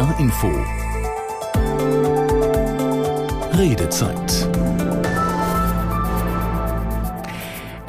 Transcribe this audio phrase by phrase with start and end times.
[0.00, 0.50] NDR Info.
[3.52, 4.49] Redezeit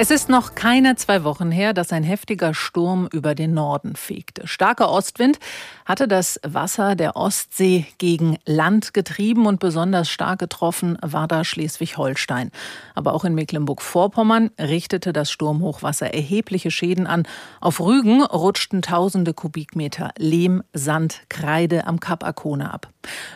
[0.02, 4.48] Es ist noch keine zwei Wochen her, dass ein heftiger Sturm über den Norden fegte.
[4.48, 5.38] Starker Ostwind
[5.86, 12.50] hatte das Wasser der Ostsee gegen Land getrieben und besonders stark getroffen war da Schleswig-Holstein.
[12.96, 17.28] Aber auch in Mecklenburg-Vorpommern richtete das Sturmhochwasser erhebliche Schäden an.
[17.60, 22.88] Auf Rügen rutschten tausende Kubikmeter Lehm, Sand, Kreide am Kap Arkona ab.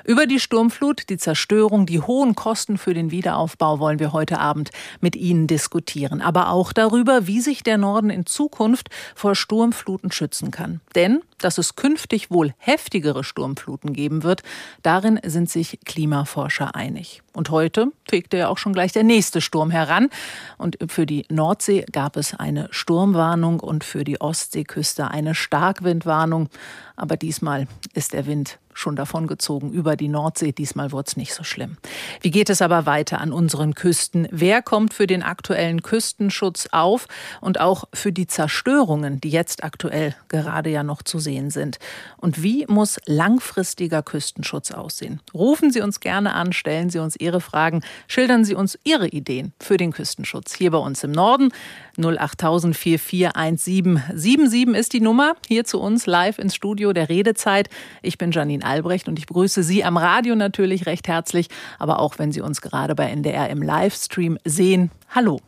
[0.03, 4.69] Über die Sturmflut, die Zerstörung, die hohen Kosten für den Wiederaufbau wollen wir heute Abend
[5.01, 6.21] mit Ihnen diskutieren.
[6.21, 10.81] Aber auch darüber, wie sich der Norden in Zukunft vor Sturmfluten schützen kann.
[10.95, 14.41] Denn dass es künftig wohl heftigere Sturmfluten geben wird,
[14.83, 17.21] darin sind sich Klimaforscher einig.
[17.33, 20.09] Und heute fegte ja auch schon gleich der nächste Sturm heran.
[20.57, 26.49] Und für die Nordsee gab es eine Sturmwarnung und für die Ostseeküste eine Starkwindwarnung.
[26.95, 30.51] Aber diesmal ist der Wind schon davongezogen über die Nordsee.
[30.51, 31.77] Diesmal wurde es nicht so schlimm.
[32.21, 34.27] Wie geht es aber weiter an unseren Küsten?
[34.29, 37.07] Wer kommt für den aktuellen Küstenschutz auf
[37.41, 41.79] und auch für die Zerstörungen, die jetzt aktuell gerade ja noch zu sehen sind?
[42.17, 45.21] Und wie muss langfristiger Küstenschutz aussehen?
[45.33, 49.53] Rufen Sie uns gerne an, stellen Sie uns Ihre Fragen, schildern Sie uns Ihre Ideen
[49.59, 51.51] für den Küstenschutz hier bei uns im Norden.
[51.97, 57.69] 08000 441777 ist die Nummer hier zu uns live ins Studio der Redezeit.
[58.01, 61.47] Ich bin Janine Albrecht und ich begrüße Sie am Radio natürlich recht herzlich,
[61.79, 64.91] aber auch wenn Sie uns gerade bei NDR im Livestream sehen.
[65.15, 65.39] Hallo.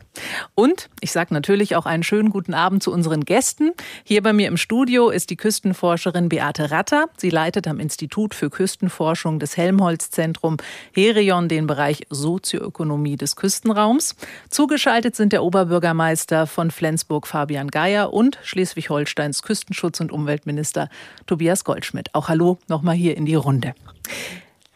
[0.54, 3.72] Und ich sage natürlich auch einen schönen guten Abend zu unseren Gästen.
[4.02, 7.10] Hier bei mir im Studio ist die Küstenforscherin Beate Ratter.
[7.18, 10.56] Sie leitet am Institut für Küstenforschung des Helmholtz-Zentrum
[10.94, 14.16] Herion den Bereich Sozioökonomie des Küstenraums.
[14.48, 20.88] Zugeschaltet sind der Oberbürgermeister von Flensburg Fabian Geier und Schleswig-Holsteins Küstenschutz- und Umweltminister
[21.26, 22.14] Tobias Goldschmidt.
[22.14, 23.74] Auch hallo nochmal hier in die Runde.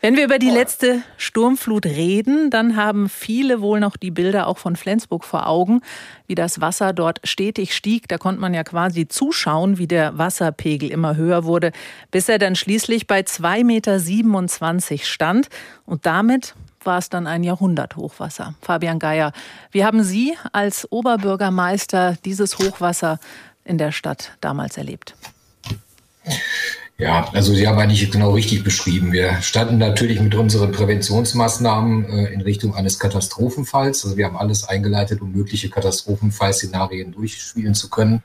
[0.05, 4.59] Wenn wir über die letzte Sturmflut reden, dann haben viele wohl noch die Bilder auch
[4.59, 5.81] von Flensburg vor Augen,
[6.27, 8.09] wie das Wasser dort stetig stieg.
[8.09, 11.71] Da konnte man ja quasi zuschauen, wie der Wasserpegel immer höher wurde,
[12.11, 15.49] bis er dann schließlich bei 2,27 Meter stand.
[15.87, 18.57] Und damit war es dann ein Jahrhunderthochwasser.
[18.61, 19.31] Fabian Geier,
[19.71, 23.21] wie haben Sie als Oberbürgermeister dieses Hochwasser
[23.65, 25.15] in der Stadt damals erlebt?
[27.03, 29.11] Ja, also Sie haben eigentlich genau richtig beschrieben.
[29.11, 34.05] Wir standen natürlich mit unseren Präventionsmaßnahmen äh, in Richtung eines Katastrophenfalls.
[34.05, 38.23] Also wir haben alles eingeleitet, um mögliche Katastrophenfallszenarien durchspielen zu können.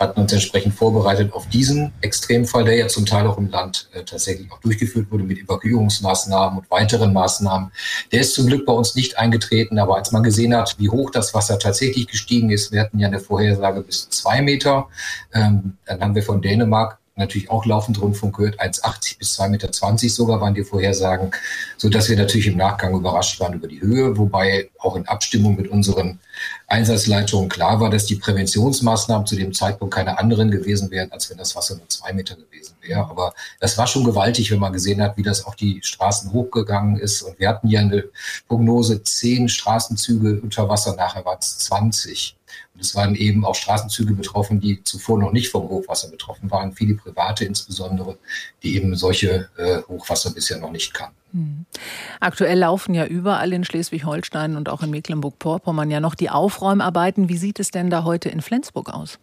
[0.00, 4.04] Hatten uns entsprechend vorbereitet auf diesen Extremfall, der ja zum Teil auch im Land äh,
[4.04, 7.72] tatsächlich auch durchgeführt wurde mit Evakuierungsmaßnahmen und weiteren Maßnahmen.
[8.10, 11.10] Der ist zum Glück bei uns nicht eingetreten, aber als man gesehen hat, wie hoch
[11.10, 14.88] das Wasser tatsächlich gestiegen ist, wir hatten ja eine Vorhersage bis zwei Meter,
[15.34, 20.08] ähm, dann haben wir von Dänemark natürlich auch laufend Rundfunk gehört, 1,80 bis 2,20 Meter
[20.08, 21.30] sogar waren die Vorhersagen,
[21.76, 25.56] so dass wir natürlich im Nachgang überrascht waren über die Höhe, wobei auch in Abstimmung
[25.56, 26.18] mit unseren
[26.66, 31.38] Einsatzleitungen klar war, dass die Präventionsmaßnahmen zu dem Zeitpunkt keine anderen gewesen wären, als wenn
[31.38, 33.00] das Wasser nur zwei Meter gewesen wäre.
[33.00, 36.96] Aber das war schon gewaltig, wenn man gesehen hat, wie das auch die Straßen hochgegangen
[36.96, 37.22] ist.
[37.22, 38.04] Und wir hatten ja eine
[38.48, 42.36] Prognose, zehn Straßenzüge unter Wasser, nachher waren es 20.
[42.78, 46.94] Es waren eben auch Straßenzüge betroffen, die zuvor noch nicht vom Hochwasser betroffen waren, viele
[46.94, 48.18] private insbesondere,
[48.62, 51.16] die eben solche äh, Hochwasser bisher noch nicht kannten.
[51.32, 51.66] Hm.
[52.20, 57.28] Aktuell laufen ja überall in Schleswig-Holstein und auch in Mecklenburg-Vorpommern ja noch die Aufräumarbeiten.
[57.28, 59.18] Wie sieht es denn da heute in Flensburg aus?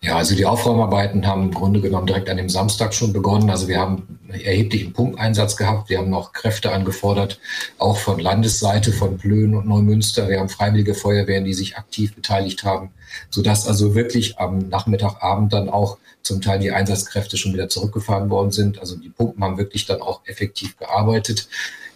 [0.00, 3.50] Ja, also die Aufräumarbeiten haben im Grunde genommen direkt an dem Samstag schon begonnen.
[3.50, 5.88] Also wir haben erheblichen Pumpeinsatz gehabt.
[5.88, 7.38] Wir haben noch Kräfte angefordert,
[7.78, 10.28] auch von Landesseite, von Plön und Neumünster.
[10.28, 12.90] Wir haben freiwillige Feuerwehren, die sich aktiv beteiligt haben,
[13.30, 18.52] sodass also wirklich am Nachmittagabend dann auch zum Teil die Einsatzkräfte schon wieder zurückgefahren worden
[18.52, 18.78] sind.
[18.78, 21.48] Also die Pumpen haben wirklich dann auch effektiv gearbeitet.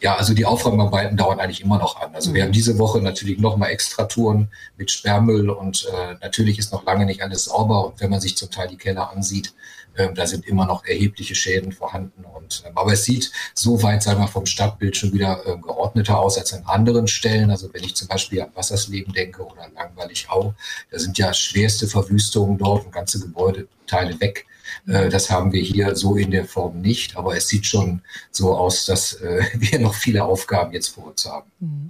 [0.06, 2.14] Ja, also die Aufräumarbeiten dauern eigentlich immer noch an.
[2.14, 4.46] Also wir haben diese Woche natürlich nochmal extra Touren
[4.76, 7.88] mit Sperrmüll und äh, natürlich ist noch lange nicht alles sauber.
[7.88, 9.53] Und wenn man sich zum Teil die Keller ansieht,
[9.94, 12.24] äh, da sind immer noch erhebliche Schäden vorhanden.
[12.24, 16.20] Und, äh, aber es sieht so weit, sagen wir, vom Stadtbild schon wieder äh, geordneter
[16.20, 17.50] aus als an anderen Stellen.
[17.50, 20.54] Also wenn ich zum Beispiel an Wassersleben denke oder an Langweilig-Au,
[20.92, 24.47] da sind ja schwerste Verwüstungen dort und ganze Gebäudeteile weg.
[24.86, 28.56] Äh, das haben wir hier so in der Form nicht, aber es sieht schon so
[28.56, 31.50] aus, dass äh, wir noch viele Aufgaben jetzt vor uns haben.
[31.60, 31.88] Mhm.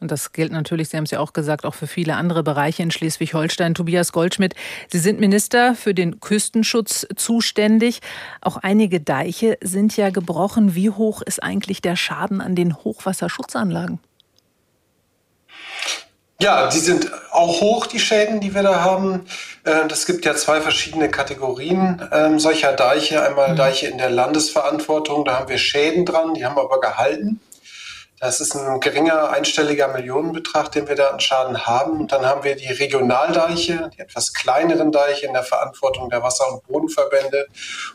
[0.00, 2.82] Und das gilt natürlich, Sie haben es ja auch gesagt, auch für viele andere Bereiche
[2.82, 3.74] in Schleswig-Holstein.
[3.74, 4.54] Tobias Goldschmidt,
[4.92, 8.00] Sie sind Minister für den Küstenschutz zuständig.
[8.42, 10.74] Auch einige Deiche sind ja gebrochen.
[10.74, 13.98] Wie hoch ist eigentlich der Schaden an den Hochwasserschutzanlagen?
[16.40, 19.26] Ja, die sind auch hoch, die Schäden, die wir da haben.
[19.62, 23.22] Es gibt ja zwei verschiedene Kategorien ähm, solcher Deiche.
[23.22, 23.56] Einmal mhm.
[23.56, 27.40] Deiche in der Landesverantwortung, da haben wir Schäden dran, die haben wir aber gehalten.
[28.20, 32.00] Das ist ein geringer einstelliger Millionenbetrag, den wir da an Schaden haben.
[32.00, 36.50] Und dann haben wir die Regionaldeiche, die etwas kleineren Deiche in der Verantwortung der Wasser-
[36.50, 37.46] und Bodenverbände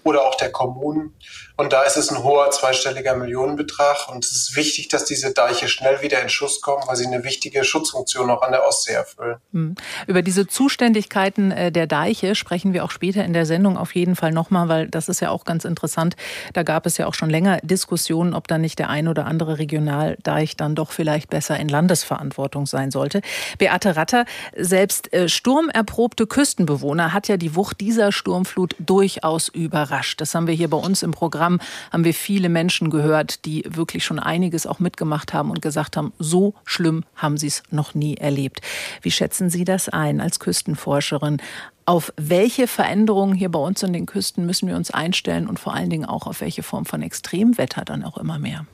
[0.03, 1.15] oder auch der Kommunen.
[1.59, 4.07] Und da ist es ein hoher zweistelliger Millionenbetrag.
[4.07, 7.25] Und es ist wichtig, dass diese Deiche schnell wieder in Schuss kommen, weil sie eine
[7.25, 9.35] wichtige Schutzfunktion auch an der Ostsee erfüllen.
[9.51, 9.75] Hm.
[10.07, 14.15] Über diese Zuständigkeiten äh, der Deiche sprechen wir auch später in der Sendung auf jeden
[14.15, 16.15] Fall nochmal, weil das ist ja auch ganz interessant.
[16.53, 19.59] Da gab es ja auch schon länger Diskussionen, ob da nicht der ein oder andere
[19.59, 23.19] Regionaldeich dann doch vielleicht besser in Landesverantwortung sein sollte.
[23.57, 24.23] Beate Ratter,
[24.55, 30.21] selbst äh, sturmerprobte Küstenbewohner hat ja die Wucht dieser Sturmflut durchaus überrascht.
[30.21, 31.59] Das haben wir hier bei uns im Programm Programm
[31.91, 36.13] haben wir viele Menschen gehört, die wirklich schon einiges auch mitgemacht haben und gesagt haben,
[36.19, 38.61] so schlimm haben sie es noch nie erlebt.
[39.01, 41.41] Wie schätzen Sie das ein als Küstenforscherin?
[41.85, 45.73] Auf welche Veränderungen hier bei uns in den Küsten müssen wir uns einstellen und vor
[45.73, 48.65] allen Dingen auch auf welche Form von Extremwetter dann auch immer mehr?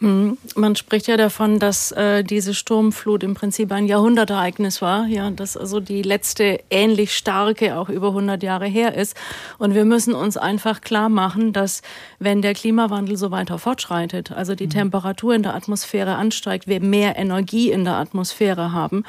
[0.00, 5.30] Hm, man spricht ja davon, dass äh, diese Sturmflut im Prinzip ein Jahrhundertereignis war, ja,
[5.30, 9.16] dass also die letzte ähnlich starke auch über 100 Jahre her ist.
[9.58, 11.82] Und wir müssen uns einfach klar machen, dass
[12.18, 14.70] wenn der Klimawandel so weiter fortschreitet, also die mhm.
[14.70, 19.04] Temperatur in der Atmosphäre ansteigt, wir mehr Energie in der Atmosphäre haben,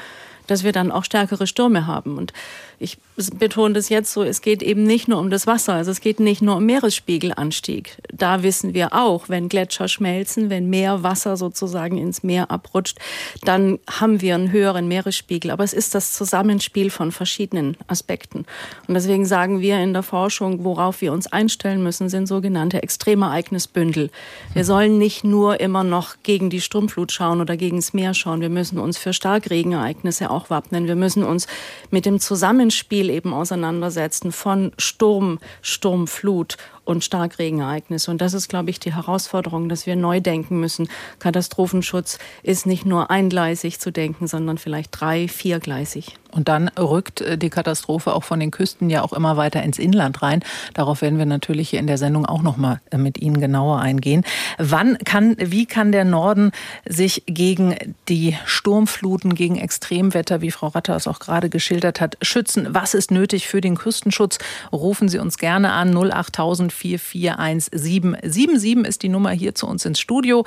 [0.46, 2.16] dass wir dann auch stärkere Stürme haben.
[2.16, 2.32] Und
[2.78, 2.98] ich
[3.38, 6.20] betone das jetzt so, es geht eben nicht nur um das Wasser, also es geht
[6.20, 7.96] nicht nur um Meeresspiegelanstieg.
[8.12, 12.98] Da wissen wir auch, wenn Gletscher schmelzen, wenn mehr Wasser sozusagen ins Meer abrutscht,
[13.44, 15.50] dann haben wir einen höheren Meeresspiegel.
[15.50, 18.44] Aber es ist das Zusammenspiel von verschiedenen Aspekten.
[18.86, 24.10] Und deswegen sagen wir in der Forschung, worauf wir uns einstellen müssen, sind sogenannte Extremereignisbündel.
[24.52, 28.42] Wir sollen nicht nur immer noch gegen die Sturmflut schauen oder gegen das Meer schauen.
[28.42, 30.86] Wir müssen uns für Starkregenereignisse auch wappnen.
[30.86, 31.46] Wir müssen uns
[31.90, 36.56] mit dem Zusammenspiel Zusammenspiel eben auseinandersetzen von Sturm, Sturmflut
[36.86, 38.10] und Starkregenereignisse.
[38.10, 40.88] Und das ist, glaube ich, die Herausforderung, dass wir neu denken müssen.
[41.18, 46.16] Katastrophenschutz ist nicht nur eingleisig zu denken, sondern vielleicht drei-, viergleisig.
[46.36, 49.78] Und dann rückt äh, die Katastrophe auch von den Küsten ja auch immer weiter ins
[49.78, 50.44] Inland rein.
[50.74, 53.80] Darauf werden wir natürlich hier in der Sendung auch noch mal äh, mit Ihnen genauer
[53.80, 54.22] eingehen.
[54.58, 56.52] Wann kann, wie kann der Norden
[56.86, 57.74] sich gegen
[58.08, 62.68] die Sturmfluten, gegen Extremwetter, wie Frau Ratter es auch gerade geschildert hat, schützen?
[62.70, 64.38] Was ist nötig für den Küstenschutz?
[64.72, 70.44] Rufen Sie uns gerne an 08000 4417777 ist die Nummer hier zu uns ins Studio.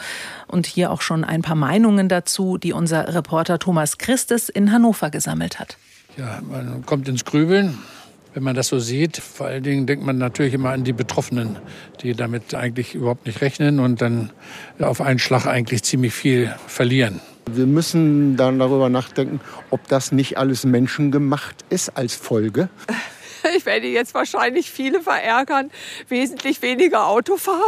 [0.48, 5.10] Und hier auch schon ein paar Meinungen dazu, die unser Reporter Thomas Christes in Hannover
[5.10, 5.78] gesammelt hat.
[6.18, 7.78] Ja, man kommt ins Grübeln
[8.34, 9.18] wenn man das so sieht.
[9.18, 11.58] Vor allen Dingen denkt man natürlich immer an die Betroffenen,
[12.02, 14.32] die damit eigentlich überhaupt nicht rechnen und dann
[14.80, 17.22] auf einen Schlag eigentlich ziemlich viel verlieren.
[17.52, 19.42] Wir müssen dann darüber nachdenken,
[19.72, 22.70] ob das nicht alles menschengemacht ist als Folge.
[23.58, 25.72] Ich werde jetzt wahrscheinlich viele verärgern,
[26.08, 27.60] wesentlich weniger Auto fahren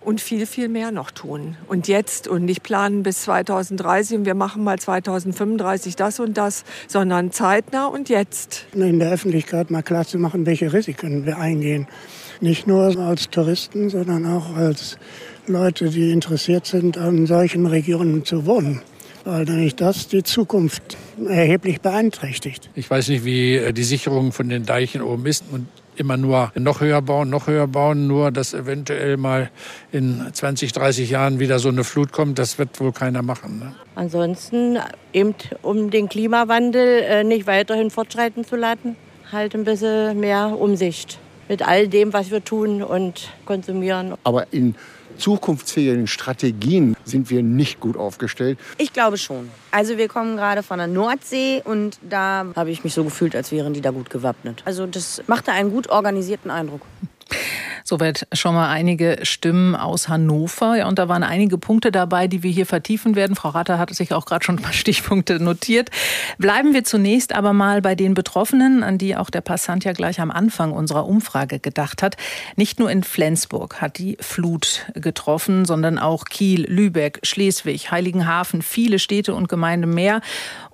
[0.00, 1.56] und viel, viel mehr noch tun.
[1.68, 6.64] Und jetzt und nicht planen bis 2030 und wir machen mal 2035 das und das,
[6.88, 8.66] sondern zeitnah und jetzt.
[8.74, 11.86] In der Öffentlichkeit mal klar zu machen, welche Risiken wir eingehen.
[12.40, 14.98] Nicht nur als Touristen, sondern auch als
[15.46, 18.82] Leute, die interessiert sind, an solchen Regionen zu wohnen
[19.24, 20.96] weil nämlich das die Zukunft
[21.26, 22.70] erheblich beeinträchtigt.
[22.74, 25.66] Ich weiß nicht, wie äh, die Sicherung von den Deichen oben ist und
[25.96, 29.50] immer nur noch höher bauen, noch höher bauen, nur dass eventuell mal
[29.90, 33.58] in 20, 30 Jahren wieder so eine Flut kommt, das wird wohl keiner machen.
[33.58, 33.74] Ne?
[33.94, 34.78] Ansonsten
[35.12, 38.96] eben um den Klimawandel äh, nicht weiterhin fortschreiten zu lassen,
[39.30, 41.18] halt ein bisschen mehr Umsicht
[41.48, 44.14] mit all dem, was wir tun und konsumieren.
[44.24, 44.74] Aber in
[45.18, 48.58] zukunftsfähigen Strategien sind wir nicht gut aufgestellt?
[48.78, 49.48] Ich glaube schon.
[49.70, 53.52] Also wir kommen gerade von der Nordsee und da habe ich mich so gefühlt, als
[53.52, 54.62] wären die da gut gewappnet.
[54.64, 56.82] Also das machte einen gut organisierten Eindruck.
[57.84, 60.76] Soweit schon mal einige Stimmen aus Hannover.
[60.76, 63.36] Ja, und da waren einige Punkte dabei, die wir hier vertiefen werden.
[63.36, 65.90] Frau Ratter hat sich auch gerade schon ein paar Stichpunkte notiert.
[66.38, 70.20] Bleiben wir zunächst aber mal bei den Betroffenen, an die auch der Passant ja gleich
[70.20, 72.16] am Anfang unserer Umfrage gedacht hat.
[72.56, 78.98] Nicht nur in Flensburg hat die Flut getroffen, sondern auch Kiel, Lübeck, Schleswig, Heiligenhafen, viele
[78.98, 80.20] Städte und Gemeinden mehr.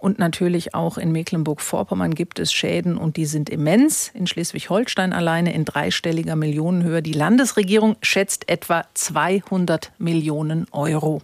[0.00, 4.10] Und natürlich auch in Mecklenburg-Vorpommern gibt es Schäden und die sind immens.
[4.14, 7.02] In Schleswig-Holstein alleine in dreistelliger Millionenhöhe.
[7.02, 11.22] Die Landesregierung schätzt etwa 200 Millionen Euro.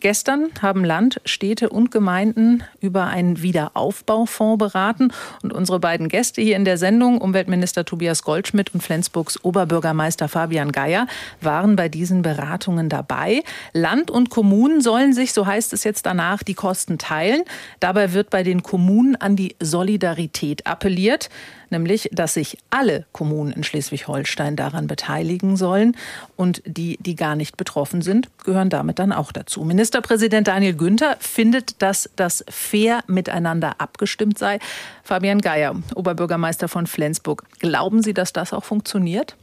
[0.00, 5.12] Gestern haben Land, Städte und Gemeinden über einen Wiederaufbaufonds beraten.
[5.42, 10.70] Und unsere beiden Gäste hier in der Sendung, Umweltminister Tobias Goldschmidt und Flensburgs Oberbürgermeister Fabian
[10.70, 11.06] Geier,
[11.40, 13.42] waren bei diesen Beratungen dabei.
[13.72, 17.42] Land und Kommunen sollen sich, so heißt es jetzt danach, die Kosten teilen.
[17.80, 21.28] Dabei wird bei den Kommunen an die Solidarität appelliert
[21.72, 25.96] nämlich dass sich alle Kommunen in Schleswig-Holstein daran beteiligen sollen.
[26.36, 29.64] Und die, die gar nicht betroffen sind, gehören damit dann auch dazu.
[29.64, 34.60] Ministerpräsident Daniel Günther findet, dass das fair miteinander abgestimmt sei.
[35.02, 39.34] Fabian Geier, Oberbürgermeister von Flensburg, glauben Sie, dass das auch funktioniert?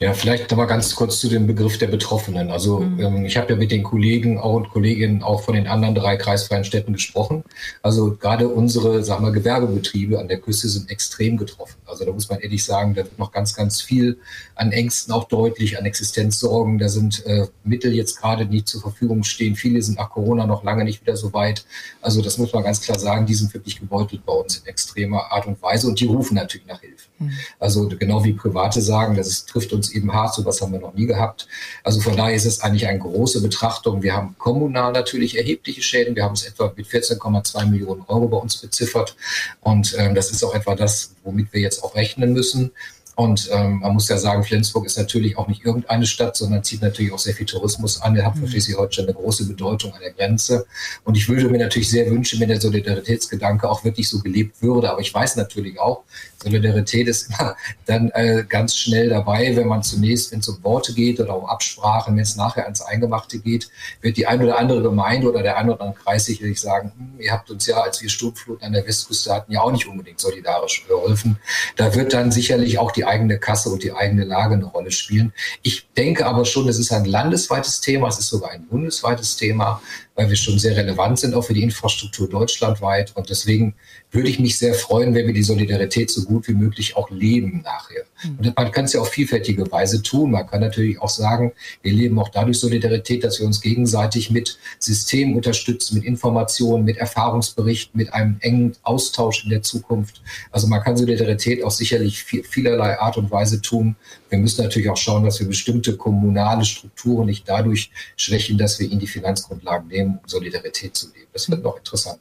[0.00, 2.52] Ja, vielleicht noch mal ganz kurz zu dem Begriff der Betroffenen.
[2.52, 3.00] Also mhm.
[3.00, 6.16] ähm, ich habe ja mit den Kollegen auch und Kolleginnen auch von den anderen drei
[6.16, 7.42] kreisfreien Städten gesprochen.
[7.82, 11.78] Also gerade unsere, sagen wir, Gewerbebetriebe an der Küste sind extrem getroffen.
[11.84, 14.18] Also da muss man ehrlich sagen, da wird noch ganz, ganz viel
[14.54, 16.78] an Ängsten auch deutlich, an Existenzsorgen.
[16.78, 19.56] Da sind äh, Mittel jetzt gerade nicht zur Verfügung stehen.
[19.56, 21.64] Viele sind nach Corona noch lange nicht wieder so weit.
[22.02, 25.32] Also das muss man ganz klar sagen, die sind wirklich gebeutelt bei uns in extremer
[25.32, 27.08] Art und Weise und die rufen natürlich nach Hilfe.
[27.18, 27.32] Mhm.
[27.58, 30.80] Also genau wie Private sagen, das ist, trifft uns eben hart, so was haben wir
[30.80, 31.48] noch nie gehabt.
[31.84, 34.02] Also von daher ist es eigentlich eine große Betrachtung.
[34.02, 36.16] Wir haben kommunal natürlich erhebliche Schäden.
[36.16, 39.16] Wir haben es etwa mit 14,2 Millionen Euro bei uns beziffert.
[39.60, 42.72] Und ähm, das ist auch etwa das, womit wir jetzt auch rechnen müssen.
[43.18, 46.82] Und ähm, man muss ja sagen, Flensburg ist natürlich auch nicht irgendeine Stadt, sondern zieht
[46.82, 48.14] natürlich auch sehr viel Tourismus an.
[48.14, 48.50] Er hat für mhm.
[48.50, 50.66] Schleswig-Holstein eine große Bedeutung an der Grenze.
[51.02, 54.88] Und ich würde mir natürlich sehr wünschen, wenn der Solidaritätsgedanke auch wirklich so gelebt würde.
[54.88, 56.04] Aber ich weiß natürlich auch,
[56.40, 57.56] Solidarität ist immer
[57.86, 61.46] dann äh, ganz schnell dabei, wenn man zunächst, wenn es um Worte geht oder um
[61.46, 63.68] Absprachen, wenn es nachher ans Eingemachte geht,
[64.00, 67.20] wird die ein oder andere Gemeinde oder der ein oder andere Kreis sicherlich sagen, hm,
[67.20, 70.20] ihr habt uns ja, als wir Sturmfluten an der Westküste hatten, ja auch nicht unbedingt
[70.20, 71.36] solidarisch geholfen.
[71.74, 75.32] Da wird dann sicherlich auch die eigene Kasse und die eigene Lage eine Rolle spielen.
[75.62, 79.80] Ich denke aber schon, es ist ein landesweites Thema, es ist sogar ein bundesweites Thema
[80.18, 83.12] weil wir schon sehr relevant sind, auch für die Infrastruktur deutschlandweit.
[83.14, 83.76] Und deswegen
[84.10, 87.60] würde ich mich sehr freuen, wenn wir die Solidarität so gut wie möglich auch leben
[87.62, 88.04] nachher.
[88.24, 88.38] Mhm.
[88.38, 90.30] Und man kann es ja auf vielfältige Weise tun.
[90.30, 94.58] Man kann natürlich auch sagen, wir leben auch dadurch Solidarität, dass wir uns gegenseitig mit
[94.78, 100.22] Systemen unterstützen, mit Informationen, mit Erfahrungsberichten, mit einem engen Austausch in der Zukunft.
[100.50, 103.96] Also man kann Solidarität auch sicherlich vielerlei Art und Weise tun.
[104.30, 108.88] Wir müssen natürlich auch schauen, dass wir bestimmte kommunale Strukturen nicht dadurch schwächen, dass wir
[108.88, 111.28] ihnen die Finanzgrundlagen nehmen um Solidarität zu leben.
[111.32, 112.18] Das wird noch interessant.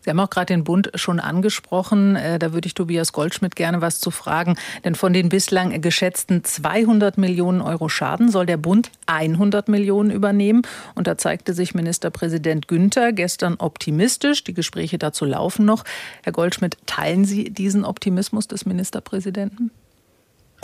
[0.00, 2.16] Sie haben auch gerade den Bund schon angesprochen.
[2.16, 4.56] Äh, da würde ich Tobias Goldschmidt gerne was zu fragen.
[4.84, 10.62] Denn von den bislang geschätzten 200 Millionen Euro Schaden soll der Bund 100 Millionen übernehmen.
[10.94, 14.44] Und da zeigte sich Ministerpräsident Günther gestern optimistisch.
[14.44, 15.84] Die Gespräche dazu laufen noch.
[16.22, 19.70] Herr Goldschmidt, teilen Sie diesen Optimismus des Ministerpräsidenten?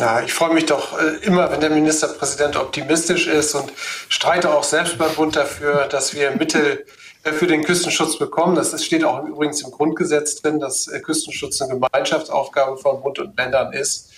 [0.01, 3.73] Ja, ich freue mich doch äh, immer, wenn der Ministerpräsident optimistisch ist und
[4.09, 6.85] streite auch selbst beim Bund dafür, dass wir Mittel
[7.33, 8.55] für den Küstenschutz bekommen.
[8.55, 13.37] Das steht auch übrigens im Grundgesetz drin, dass äh, Küstenschutz eine Gemeinschaftsaufgabe von Bund und
[13.37, 14.11] Ländern ist.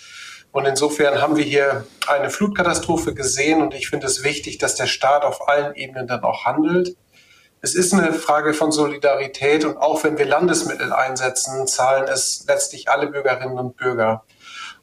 [0.51, 4.87] Und insofern haben wir hier eine Flutkatastrophe gesehen und ich finde es wichtig, dass der
[4.87, 6.97] Staat auf allen Ebenen dann auch handelt.
[7.61, 12.89] Es ist eine Frage von Solidarität und auch wenn wir Landesmittel einsetzen, zahlen es letztlich
[12.89, 14.25] alle Bürgerinnen und Bürger.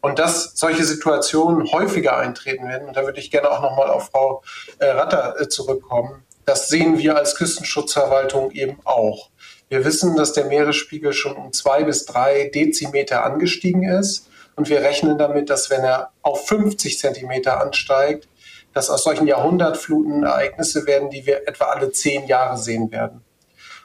[0.00, 4.10] Und dass solche Situationen häufiger eintreten werden, und da würde ich gerne auch nochmal auf
[4.10, 4.42] Frau
[4.78, 9.28] äh, Ratter äh, zurückkommen, das sehen wir als Küstenschutzverwaltung eben auch.
[9.68, 14.28] Wir wissen, dass der Meeresspiegel schon um zwei bis drei Dezimeter angestiegen ist.
[14.56, 18.28] Und wir rechnen damit, dass wenn er auf 50 Zentimeter ansteigt,
[18.72, 23.22] dass aus solchen Jahrhundertfluten Ereignisse werden, die wir etwa alle zehn Jahre sehen werden.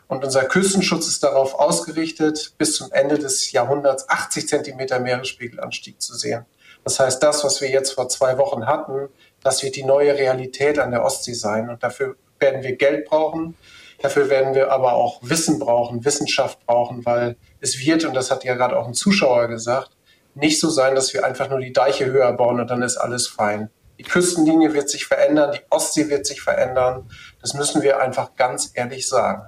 [0.07, 6.15] Und unser Küstenschutz ist darauf ausgerichtet, bis zum Ende des Jahrhunderts 80 Zentimeter Meeresspiegelanstieg zu
[6.15, 6.45] sehen.
[6.85, 9.09] Das heißt, das, was wir jetzt vor zwei Wochen hatten,
[9.41, 11.69] das wird die neue Realität an der Ostsee sein.
[11.69, 13.55] Und dafür werden wir Geld brauchen.
[14.01, 18.43] Dafür werden wir aber auch Wissen brauchen, Wissenschaft brauchen, weil es wird, und das hat
[18.43, 19.91] ja gerade auch ein Zuschauer gesagt,
[20.35, 23.27] nicht so sein, dass wir einfach nur die Deiche höher bauen und dann ist alles
[23.27, 23.69] fein.
[23.97, 27.09] Die Küstenlinie wird sich verändern, die Ostsee wird sich verändern.
[27.39, 29.43] Das müssen wir einfach ganz ehrlich sagen.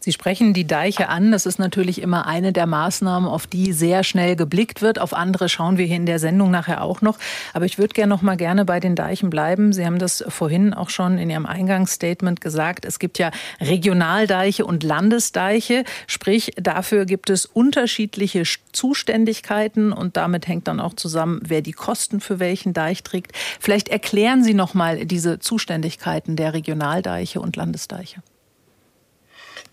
[0.00, 1.30] Sie sprechen die Deiche an.
[1.30, 4.98] Das ist natürlich immer eine der Maßnahmen, auf die sehr schnell geblickt wird.
[4.98, 7.18] Auf andere schauen wir hier in der Sendung nachher auch noch.
[7.52, 9.72] Aber ich würde gerne noch mal gerne bei den Deichen bleiben.
[9.72, 12.84] Sie haben das vorhin auch schon in Ihrem Eingangsstatement gesagt.
[12.84, 13.30] Es gibt ja
[13.60, 15.84] Regionaldeiche und Landesdeiche.
[16.06, 18.42] Sprich, dafür gibt es unterschiedliche
[18.72, 23.32] Zuständigkeiten und damit hängt dann auch zusammen, wer die Kosten für welchen Deich trägt.
[23.60, 28.22] Vielleicht erklären Sie noch mal diese Zuständigkeiten der Regionaldeiche und Landesdeiche.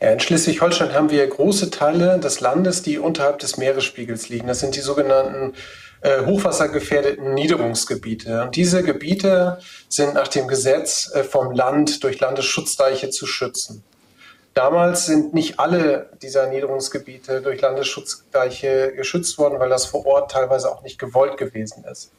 [0.02, 4.48] Ja, in Schleswig-Holstein haben wir große Teile des Landes, die unterhalb des Meeresspiegels liegen.
[4.48, 5.54] Das sind die sogenannten
[6.02, 8.42] äh, hochwassergefährdeten Niederungsgebiete.
[8.42, 13.84] Und diese Gebiete sind nach dem Gesetz äh, vom Land durch Landesschutzdeiche zu schützen.
[14.56, 20.72] Damals sind nicht alle dieser Niederungsgebiete durch Landesschutzdeiche geschützt worden, weil das vor Ort teilweise
[20.72, 22.12] auch nicht gewollt gewesen ist.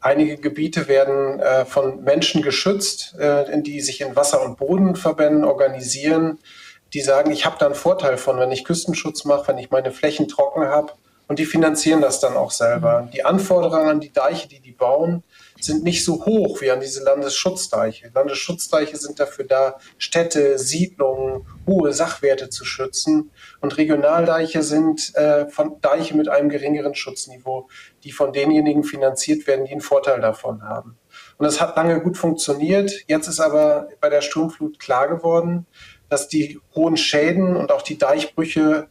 [0.00, 6.38] Einige Gebiete werden äh, von Menschen geschützt, äh, die sich in Wasser- und Bodenverbänden organisieren,
[6.94, 9.92] die sagen, ich habe da einen Vorteil von, wenn ich Küstenschutz mache, wenn ich meine
[9.92, 10.92] Flächen trocken habe.
[11.28, 13.06] Und die finanzieren das dann auch selber.
[13.12, 15.22] Die Anforderungen an die Deiche, die die bauen,
[15.60, 18.10] sind nicht so hoch wie an diese Landesschutzdeiche.
[18.14, 23.30] Landesschutzdeiche sind dafür da, Städte, Siedlungen, hohe Sachwerte zu schützen.
[23.60, 27.68] Und Regionaldeiche sind äh, von Deiche mit einem geringeren Schutzniveau,
[28.04, 30.96] die von denjenigen finanziert werden, die einen Vorteil davon haben.
[31.36, 33.04] Und das hat lange gut funktioniert.
[33.06, 35.66] Jetzt ist aber bei der Sturmflut klar geworden,
[36.08, 38.88] dass die hohen Schäden und auch die Deichbrüche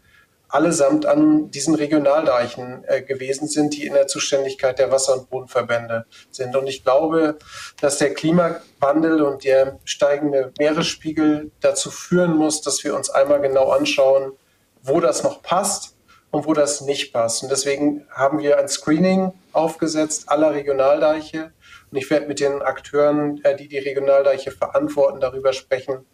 [0.49, 6.05] allesamt an diesen Regionaldeichen äh, gewesen sind, die in der Zuständigkeit der Wasser- und Bodenverbände
[6.31, 6.55] sind.
[6.55, 7.37] Und ich glaube,
[7.81, 13.71] dass der Klimawandel und der steigende Meeresspiegel dazu führen muss, dass wir uns einmal genau
[13.71, 14.33] anschauen,
[14.81, 15.95] wo das noch passt
[16.31, 17.43] und wo das nicht passt.
[17.43, 21.51] Und deswegen haben wir ein Screening aufgesetzt aller Regionaldeiche.
[21.91, 26.05] Und ich werde mit den Akteuren, äh, die die Regionaldeiche verantworten, darüber sprechen,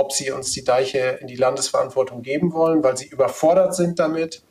[0.00, 4.42] ob sie uns die Deiche in die Landesverantwortung geben wollen, weil sie überfordert sind damit,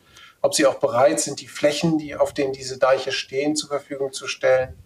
[0.42, 4.14] ob sie auch bereit sind, die Flächen, die, auf denen diese Deiche stehen, zur Verfügung
[4.14, 4.78] zu stellen.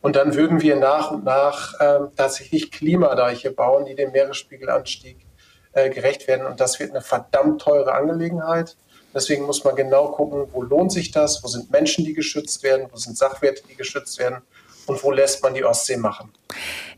[0.00, 5.18] Und dann würden wir nach und nach äh, tatsächlich Klimadeiche bauen, die dem Meeresspiegelanstieg
[5.72, 6.46] äh, gerecht werden.
[6.46, 8.76] Und das wird eine verdammt teure Angelegenheit.
[9.14, 12.88] Deswegen muss man genau gucken, wo lohnt sich das, wo sind Menschen, die geschützt werden,
[12.90, 14.42] wo sind Sachwerte, die geschützt werden
[14.86, 16.30] und wo lässt man die Ostsee machen.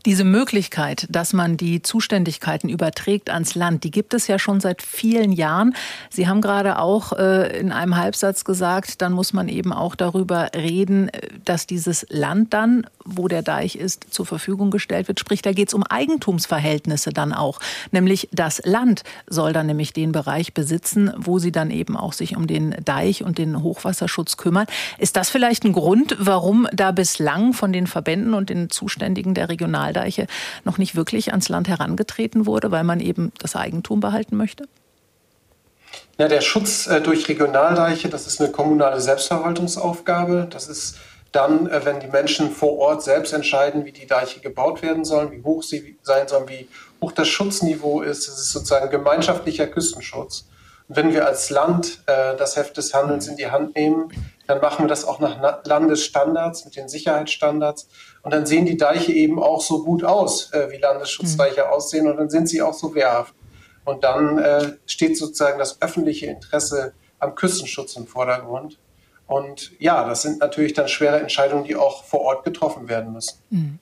[0.05, 4.81] Diese Möglichkeit, dass man die Zuständigkeiten überträgt ans Land, die gibt es ja schon seit
[4.81, 5.75] vielen Jahren.
[6.09, 10.51] Sie haben gerade auch äh, in einem Halbsatz gesagt, dann muss man eben auch darüber
[10.55, 15.19] reden, äh, dass dieses Land dann, wo der Deich ist, zur Verfügung gestellt wird.
[15.19, 17.59] Sprich, da geht es um Eigentumsverhältnisse dann auch.
[17.91, 22.37] Nämlich das Land soll dann nämlich den Bereich besitzen, wo sie dann eben auch sich
[22.37, 24.67] um den Deich und den Hochwasserschutz kümmern.
[24.97, 29.49] Ist das vielleicht ein Grund, warum da bislang von den Verbänden und den Zuständigen der
[29.49, 30.27] Regionaldeiche
[30.63, 34.67] noch nicht wirklich ans Land herangetreten wurde, weil man eben das Eigentum behalten möchte?
[36.17, 40.47] Ja, der Schutz äh, durch Regionaldeiche, das ist eine kommunale Selbstverwaltungsaufgabe.
[40.49, 40.97] Das ist
[41.31, 45.31] dann, äh, wenn die Menschen vor Ort selbst entscheiden, wie die Deiche gebaut werden sollen,
[45.31, 46.67] wie hoch sie sein sollen, wie
[47.01, 48.27] hoch das Schutzniveau ist.
[48.27, 50.45] Das ist sozusagen gemeinschaftlicher Küstenschutz.
[50.87, 54.09] Und wenn wir als Land äh, das Heft des Handelns in die Hand nehmen,
[54.49, 57.87] dann machen wir das auch nach Landesstandards, mit den Sicherheitsstandards.
[58.23, 61.69] Und dann sehen die Deiche eben auch so gut aus, äh, wie Landesschutzdeiche mhm.
[61.69, 62.07] aussehen.
[62.07, 63.35] Und dann sind sie auch so wehrhaft.
[63.85, 68.79] Und dann äh, steht sozusagen das öffentliche Interesse am Küstenschutz im Vordergrund.
[69.27, 73.37] Und ja, das sind natürlich dann schwere Entscheidungen, die auch vor Ort getroffen werden müssen.
[73.51, 73.79] Mhm.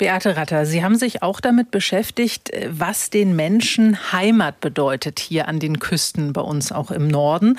[0.00, 5.46] Beate Ratter, Sie haben sich auch damit beschäftigt, äh, was den Menschen Heimat bedeutet hier
[5.46, 7.58] an den Küsten bei uns auch im Norden.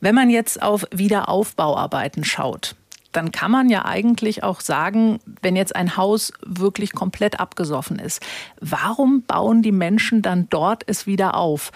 [0.00, 2.76] Wenn man jetzt auf Wiederaufbauarbeiten schaut,
[3.12, 8.22] dann kann man ja eigentlich auch sagen, wenn jetzt ein Haus wirklich komplett abgesoffen ist,
[8.58, 11.72] warum bauen die Menschen dann dort es wieder auf?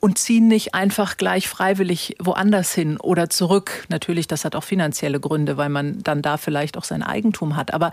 [0.00, 3.84] und ziehen nicht einfach gleich freiwillig woanders hin oder zurück.
[3.88, 7.74] Natürlich, das hat auch finanzielle Gründe, weil man dann da vielleicht auch sein Eigentum hat.
[7.74, 7.90] Aber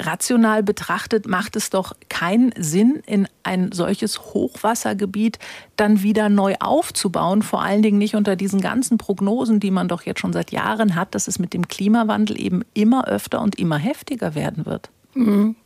[0.00, 5.38] rational betrachtet macht es doch keinen Sinn, in ein solches Hochwassergebiet
[5.76, 7.42] dann wieder neu aufzubauen.
[7.42, 10.94] Vor allen Dingen nicht unter diesen ganzen Prognosen, die man doch jetzt schon seit Jahren
[10.94, 14.90] hat, dass es mit dem Klimawandel eben immer öfter und immer heftiger werden wird.
[15.14, 15.56] Mhm.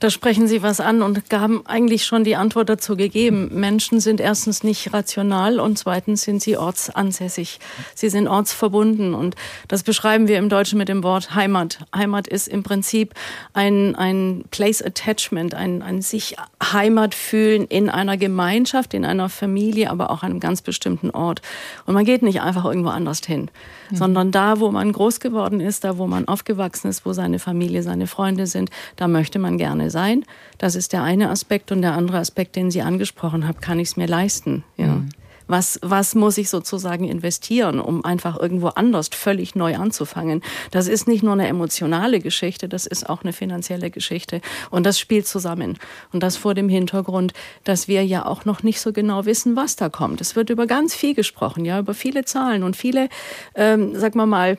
[0.00, 3.50] Da sprechen Sie was an und haben eigentlich schon die Antwort dazu gegeben.
[3.52, 7.60] Menschen sind erstens nicht rational und zweitens sind sie ortsansässig.
[7.94, 9.36] Sie sind ortsverbunden und
[9.68, 11.78] das beschreiben wir im Deutschen mit dem Wort Heimat.
[11.94, 13.14] Heimat ist im Prinzip
[13.52, 19.90] ein, ein Place Attachment, ein, ein sich Heimat fühlen in einer Gemeinschaft, in einer Familie,
[19.90, 21.42] aber auch an einem ganz bestimmten Ort.
[21.86, 23.50] Und man geht nicht einfach irgendwo anders hin,
[23.92, 23.96] mhm.
[23.96, 27.82] sondern da, wo man groß geworden ist, da, wo man aufgewachsen ist, wo seine Familie,
[27.82, 30.24] seine Freunde sind, da möchte man gerne sein.
[30.58, 31.72] Das ist der eine Aspekt.
[31.72, 34.64] Und der andere Aspekt, den Sie angesprochen haben, kann ich es mir leisten?
[34.76, 34.86] Ja.
[34.86, 35.08] Mhm
[35.52, 40.40] Was, was muss ich sozusagen investieren, um einfach irgendwo anders völlig neu anzufangen?
[40.70, 44.40] Das ist nicht nur eine emotionale Geschichte, das ist auch eine finanzielle Geschichte.
[44.70, 45.78] Und das spielt zusammen.
[46.10, 47.34] Und das vor dem Hintergrund,
[47.64, 50.22] dass wir ja auch noch nicht so genau wissen, was da kommt.
[50.22, 53.10] Es wird über ganz viel gesprochen, ja, über viele Zahlen und viele,
[53.54, 54.56] ähm, sag mal mal,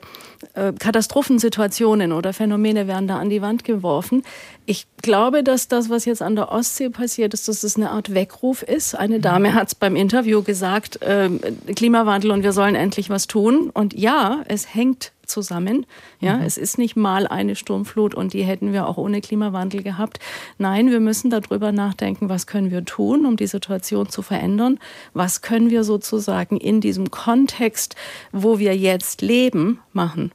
[0.53, 4.21] äh, Katastrophensituationen oder Phänomene werden da an die Wand geworfen.
[4.65, 8.13] Ich glaube, dass das, was jetzt an der Ostsee passiert ist, dass es eine Art
[8.13, 8.95] Weckruf ist.
[8.95, 11.29] Eine Dame hat es beim Interview gesagt, äh,
[11.75, 13.69] Klimawandel und wir sollen endlich was tun.
[13.73, 15.85] Und ja, es hängt zusammen.
[16.19, 16.43] Ja, mhm.
[16.43, 20.19] es ist nicht mal eine Sturmflut und die hätten wir auch ohne Klimawandel gehabt.
[20.57, 24.79] Nein, wir müssen darüber nachdenken, was können wir tun, um die Situation zu verändern?
[25.13, 27.95] Was können wir sozusagen in diesem Kontext,
[28.31, 30.31] wo wir jetzt leben, machen?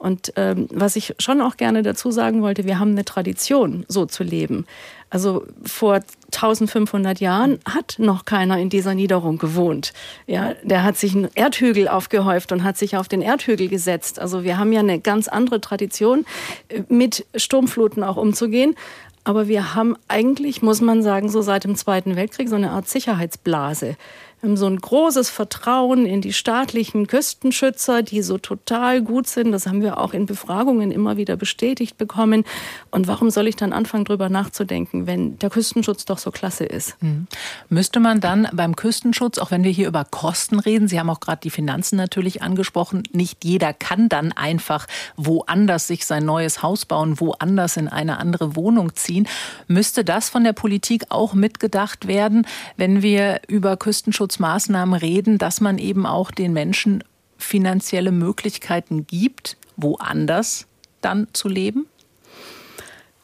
[0.00, 4.06] Und ähm, was ich schon auch gerne dazu sagen wollte, wir haben eine Tradition, so
[4.06, 4.66] zu leben.
[5.10, 6.00] Also vor
[6.32, 9.92] 1500 Jahren hat noch keiner in dieser Niederung gewohnt.
[10.26, 14.18] Ja, der hat sich einen Erdhügel aufgehäuft und hat sich auf den Erdhügel gesetzt.
[14.18, 16.24] Also wir haben ja eine ganz andere Tradition,
[16.68, 18.76] äh, mit Sturmfluten auch umzugehen.
[19.24, 22.88] Aber wir haben eigentlich, muss man sagen, so seit dem Zweiten Weltkrieg so eine Art
[22.88, 23.96] Sicherheitsblase.
[24.42, 29.52] So ein großes Vertrauen in die staatlichen Küstenschützer, die so total gut sind.
[29.52, 32.44] Das haben wir auch in Befragungen immer wieder bestätigt bekommen.
[32.90, 36.96] Und warum soll ich dann anfangen, darüber nachzudenken, wenn der Küstenschutz doch so klasse ist?
[37.00, 37.26] Hm.
[37.68, 41.20] Müsste man dann beim Küstenschutz, auch wenn wir hier über Kosten reden, Sie haben auch
[41.20, 46.86] gerade die Finanzen natürlich angesprochen, nicht jeder kann dann einfach woanders sich sein neues Haus
[46.86, 49.28] bauen, woanders in eine andere Wohnung ziehen.
[49.68, 55.60] Müsste das von der Politik auch mitgedacht werden, wenn wir über Küstenschutz Klimaschutzmaßnahmen reden, dass
[55.60, 57.02] man eben auch den Menschen
[57.36, 60.66] finanzielle Möglichkeiten gibt, woanders
[61.00, 61.86] dann zu leben?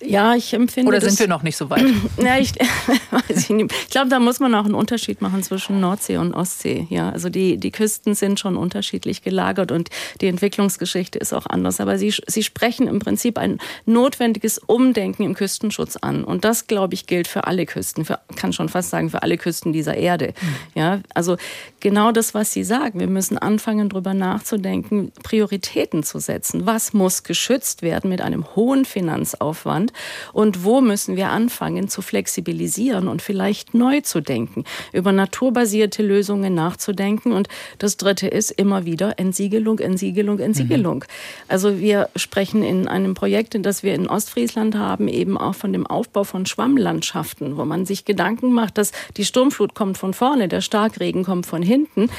[0.03, 0.89] Ja, ich empfinde.
[0.89, 1.85] Oder sind wir noch nicht so weit?
[2.19, 2.53] ja, ich,
[3.29, 6.87] ich, ich glaube, da muss man auch einen Unterschied machen zwischen Nordsee und Ostsee.
[6.91, 9.89] Ja, also die, die Küsten sind schon unterschiedlich gelagert und
[10.21, 11.81] die Entwicklungsgeschichte ist auch anders.
[11.81, 16.25] Aber sie, sie sprechen im Prinzip ein notwendiges Umdenken im Küstenschutz an.
[16.25, 18.05] Und das, glaube ich, gilt für alle Küsten.
[18.05, 20.35] Für, kann schon fast sagen, für alle Küsten dieser Erde.
[20.41, 20.57] Mhm.
[20.75, 21.39] Ja, also
[21.81, 23.01] genau das, was Sie sagen.
[23.01, 26.67] Wir müssen anfangen, darüber nachzudenken, Prioritäten zu setzen.
[26.67, 29.86] Was muss geschützt werden mit einem hohen Finanzaufwand?
[30.33, 36.55] Und wo müssen wir anfangen zu flexibilisieren und vielleicht neu zu denken, über naturbasierte Lösungen
[36.55, 37.33] nachzudenken?
[37.33, 40.99] Und das Dritte ist immer wieder Entsiegelung, Entsiegelung, Entsiegelung.
[40.99, 41.47] Mhm.
[41.49, 45.87] Also wir sprechen in einem Projekt, das wir in Ostfriesland haben, eben auch von dem
[45.87, 50.61] Aufbau von Schwammlandschaften, wo man sich Gedanken macht, dass die Sturmflut kommt von vorne, der
[50.61, 52.11] Starkregen kommt von hinten.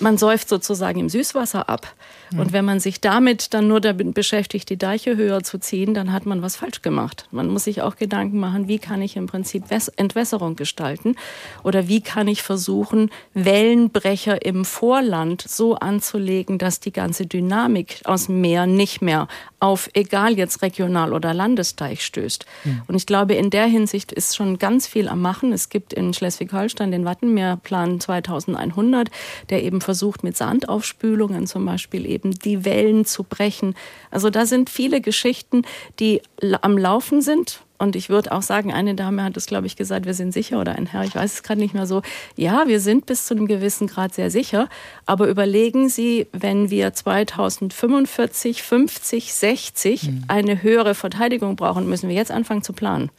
[0.00, 1.94] Man säuft sozusagen im Süßwasser ab.
[2.40, 6.12] Und wenn man sich damit dann nur damit beschäftigt, die Deiche höher zu ziehen, dann
[6.12, 7.26] hat man was falsch gemacht.
[7.30, 9.64] Man muss sich auch Gedanken machen, wie kann ich im Prinzip
[9.96, 11.16] Entwässerung gestalten
[11.62, 18.26] oder wie kann ich versuchen, Wellenbrecher im Vorland so anzulegen, dass die ganze Dynamik aus
[18.26, 19.28] dem Meer nicht mehr
[19.60, 22.46] auf egal jetzt regional oder Landesteich stößt.
[22.64, 22.82] Mhm.
[22.88, 25.52] Und ich glaube, in der Hinsicht ist schon ganz viel am Machen.
[25.52, 29.08] Es gibt in Schleswig-Holstein den Wattenmeerplan 2100,
[29.50, 33.74] der eben versucht, mit Sandaufspülungen zum Beispiel eben eben die Wellen zu brechen.
[34.10, 35.62] Also da sind viele Geschichten,
[35.98, 36.22] die
[36.60, 37.60] am Laufen sind.
[37.78, 40.60] Und ich würde auch sagen, eine Dame hat es, glaube ich, gesagt, wir sind sicher
[40.60, 42.02] oder ein Herr, ich weiß es gerade nicht mehr so.
[42.36, 44.68] Ja, wir sind bis zu einem gewissen Grad sehr sicher.
[45.04, 50.24] Aber überlegen Sie, wenn wir 2045, 50, 60 mhm.
[50.28, 53.10] eine höhere Verteidigung brauchen, müssen wir jetzt anfangen zu planen.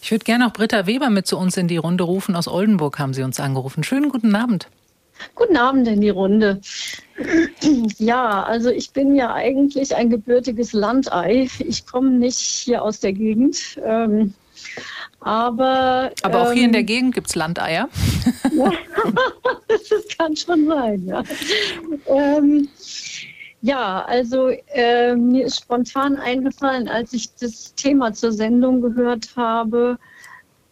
[0.00, 2.34] Ich würde gerne auch Britta Weber mit zu uns in die Runde rufen.
[2.34, 3.84] Aus Oldenburg haben Sie uns angerufen.
[3.84, 4.68] Schönen guten Abend.
[5.34, 6.60] Guten Abend in die Runde.
[7.98, 11.48] Ja, also ich bin ja eigentlich ein gebürtiges Landei.
[11.58, 13.78] Ich komme nicht hier aus der Gegend.
[13.84, 14.34] Ähm,
[15.20, 17.88] aber, aber auch hier in der ähm, Gegend gibt es Landeier.
[18.52, 18.72] Ja,
[19.68, 21.22] das kann schon sein, ja.
[22.06, 22.68] Ähm,
[23.62, 29.98] ja, also äh, mir ist spontan eingefallen, als ich das Thema zur Sendung gehört habe,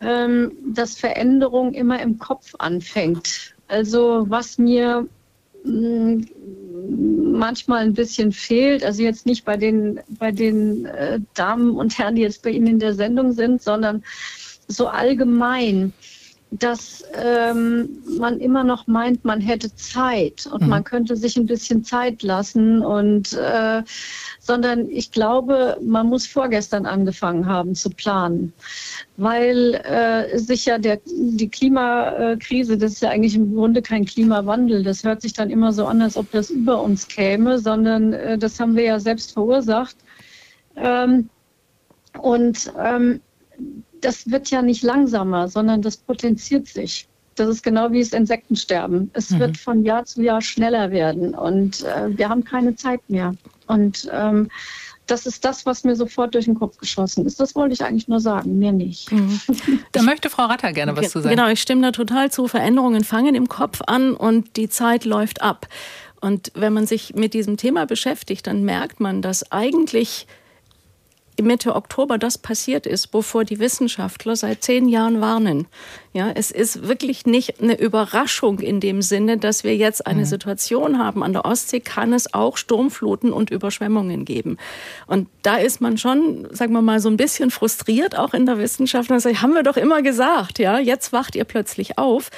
[0.00, 3.54] ähm, dass Veränderung immer im Kopf anfängt.
[3.68, 5.07] Also was mir
[5.64, 6.22] mm,
[7.33, 12.16] manchmal ein bisschen fehlt, also jetzt nicht bei den, bei den äh, Damen und Herren,
[12.16, 14.02] die jetzt bei Ihnen in der Sendung sind, sondern
[14.66, 15.92] so allgemein,
[16.50, 20.68] dass ähm, man immer noch meint, man hätte Zeit und mhm.
[20.68, 23.82] man könnte sich ein bisschen Zeit lassen und äh,
[24.40, 28.54] sondern ich glaube, man muss vorgestern angefangen haben zu planen,
[29.18, 34.82] weil äh, sich ja der, die Klimakrise, das ist ja eigentlich im Grunde kein Klimawandel,
[34.82, 38.38] das hört sich dann immer so an, als ob das über uns käme, sondern äh,
[38.38, 39.96] das haben wir ja selbst verursacht.
[40.76, 41.28] Ähm,
[42.18, 43.20] und ähm,
[44.00, 47.08] das wird ja nicht langsamer, sondern das potenziert sich.
[47.34, 49.11] Das ist genau wie das Insektensterben.
[49.12, 49.38] Es mhm.
[49.38, 53.34] wird von Jahr zu Jahr schneller werden und äh, wir haben keine Zeit mehr.
[53.66, 54.48] Und ähm,
[55.06, 57.40] das ist das, was mir sofort durch den Kopf geschossen ist.
[57.40, 59.11] Das wollte ich eigentlich nur sagen, mehr nicht.
[59.11, 59.40] Mhm.
[59.92, 61.34] Da möchte Frau Ratter gerne was zu sagen.
[61.34, 62.46] Genau, ich stimme da total zu.
[62.48, 65.66] Veränderungen fangen im Kopf an und die Zeit läuft ab.
[66.20, 70.26] Und wenn man sich mit diesem Thema beschäftigt, dann merkt man, dass eigentlich
[71.42, 75.66] Mitte Oktober das passiert ist, wovor die Wissenschaftler seit zehn Jahren warnen.
[76.12, 80.27] Ja, es ist wirklich nicht eine Überraschung in dem Sinne, dass wir jetzt eine mhm.
[80.27, 81.22] Situation haben.
[81.22, 84.57] An der Ostsee kann es auch Sturmfluten und Überschwemmungen geben.
[85.07, 88.59] Und da ist man schon, sagen wir mal, so ein bisschen frustriert, auch in der
[88.59, 89.11] Wissenschaft.
[89.11, 92.31] Und sagt, haben wir doch immer gesagt, ja, jetzt wacht ihr plötzlich auf.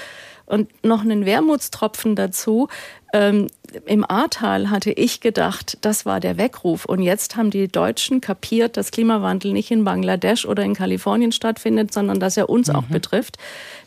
[0.46, 2.68] Und noch einen Wermutstropfen dazu.
[3.12, 3.46] Ähm,
[3.86, 6.84] Im Ahrtal hatte ich gedacht, das war der Weckruf.
[6.84, 11.92] Und jetzt haben die Deutschen kapiert, dass Klimawandel nicht in Bangladesch oder in Kalifornien stattfindet,
[11.92, 12.76] sondern dass er uns mhm.
[12.76, 13.38] auch betrifft.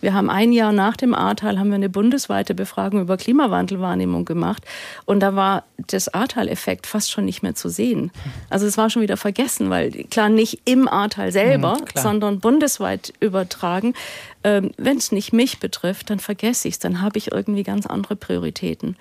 [0.01, 4.65] Wir haben ein Jahr nach dem Ahrtal haben wir eine bundesweite Befragung über Klimawandelwahrnehmung gemacht.
[5.05, 8.11] Und da war das Ahrtal-Effekt fast schon nicht mehr zu sehen.
[8.49, 13.13] Also es war schon wieder vergessen, weil klar nicht im Ahrtal selber, mhm, sondern bundesweit
[13.19, 13.93] übertragen.
[14.43, 16.79] Ähm, Wenn es nicht mich betrifft, dann vergesse ich es.
[16.79, 18.97] Dann habe ich irgendwie ganz andere Prioritäten.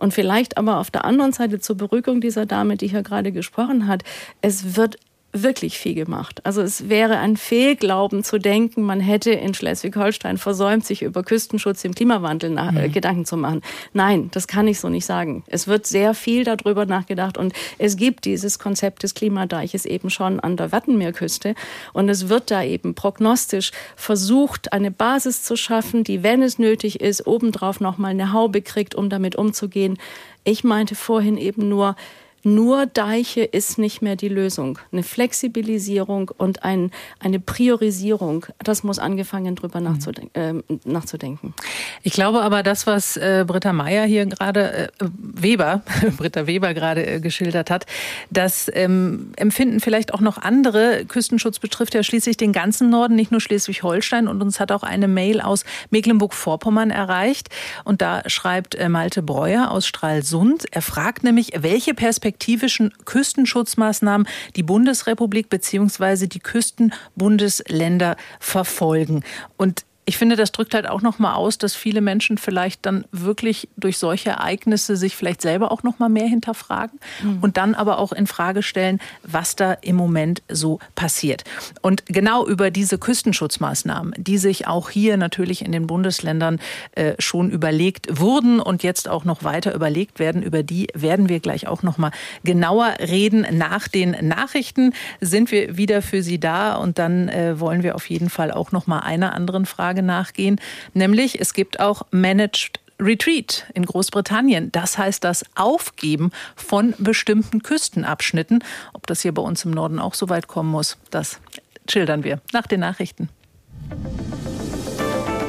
[0.00, 3.86] Und vielleicht aber auf der anderen Seite zur Beruhigung dieser Dame, die hier gerade gesprochen
[3.86, 4.02] hat,
[4.40, 4.96] es wird
[5.32, 6.44] wirklich viel gemacht.
[6.44, 11.84] Also es wäre ein Fehlglauben zu denken, man hätte in Schleswig-Holstein versäumt, sich über Küstenschutz
[11.84, 12.92] im Klimawandel nach, äh, mhm.
[12.92, 13.62] Gedanken zu machen.
[13.92, 15.44] Nein, das kann ich so nicht sagen.
[15.46, 20.40] Es wird sehr viel darüber nachgedacht und es gibt dieses Konzept des Klimadeiches eben schon
[20.40, 21.54] an der Wattenmeerküste
[21.92, 27.00] und es wird da eben prognostisch versucht, eine Basis zu schaffen, die, wenn es nötig
[27.00, 29.98] ist, obendrauf nochmal eine Haube kriegt, um damit umzugehen.
[30.42, 31.94] Ich meinte vorhin eben nur,
[32.42, 34.78] nur Deiche ist nicht mehr die Lösung.
[34.92, 39.86] Eine Flexibilisierung und ein, eine Priorisierung, das muss angefangen drüber mhm.
[39.86, 41.54] nachzuden äh, nachzudenken.
[42.02, 45.82] Ich glaube aber, das, was äh, Britta Meyer hier gerade, äh, Weber,
[46.16, 47.86] Britta Weber gerade äh, geschildert hat,
[48.30, 51.04] das ähm, empfinden vielleicht auch noch andere.
[51.06, 54.28] Küstenschutz betrifft ja schließlich den ganzen Norden, nicht nur Schleswig-Holstein.
[54.28, 57.48] Und uns hat auch eine Mail aus Mecklenburg-Vorpommern erreicht.
[57.84, 60.64] Und da schreibt äh, Malte Breuer aus Stralsund.
[60.70, 66.26] Er fragt nämlich, welche Perspektive perspektivischen Küstenschutzmaßnahmen die Bundesrepublik bzw.
[66.26, 69.24] die Küstenbundesländer verfolgen.
[69.56, 73.04] Und ich finde, das drückt halt auch noch mal aus, dass viele Menschen vielleicht dann
[73.12, 77.38] wirklich durch solche Ereignisse sich vielleicht selber auch noch mal mehr hinterfragen mhm.
[77.42, 81.44] und dann aber auch in Frage stellen, was da im Moment so passiert.
[81.80, 86.58] Und genau über diese Küstenschutzmaßnahmen, die sich auch hier natürlich in den Bundesländern
[86.96, 91.38] äh, schon überlegt wurden und jetzt auch noch weiter überlegt werden, über die werden wir
[91.38, 92.10] gleich auch noch mal
[92.42, 93.46] genauer reden.
[93.52, 98.10] Nach den Nachrichten sind wir wieder für Sie da und dann äh, wollen wir auf
[98.10, 100.60] jeden Fall auch noch mal einer anderen Frage Frage nachgehen,
[100.94, 104.70] nämlich es gibt auch Managed Retreat in Großbritannien.
[104.72, 108.62] Das heißt das Aufgeben von bestimmten Küstenabschnitten.
[108.92, 111.40] Ob das hier bei uns im Norden auch so weit kommen muss, das
[111.88, 113.28] schildern wir nach den Nachrichten.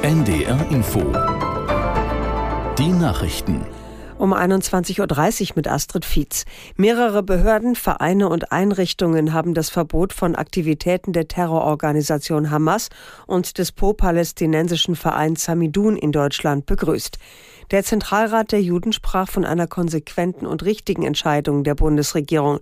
[0.02, 1.02] NDR Info.
[2.78, 3.66] Die Nachrichten
[4.21, 4.99] um 21.30
[5.49, 6.45] Uhr mit Astrid Fietz.
[6.75, 12.89] Mehrere Behörden, Vereine und Einrichtungen haben das Verbot von Aktivitäten der Terrororganisation Hamas
[13.25, 17.17] und des pro-palästinensischen Vereins Samidun in Deutschland begrüßt.
[17.71, 22.60] Der Zentralrat der Juden sprach von einer konsequenten und richtigen Entscheidung der Bundesregierung.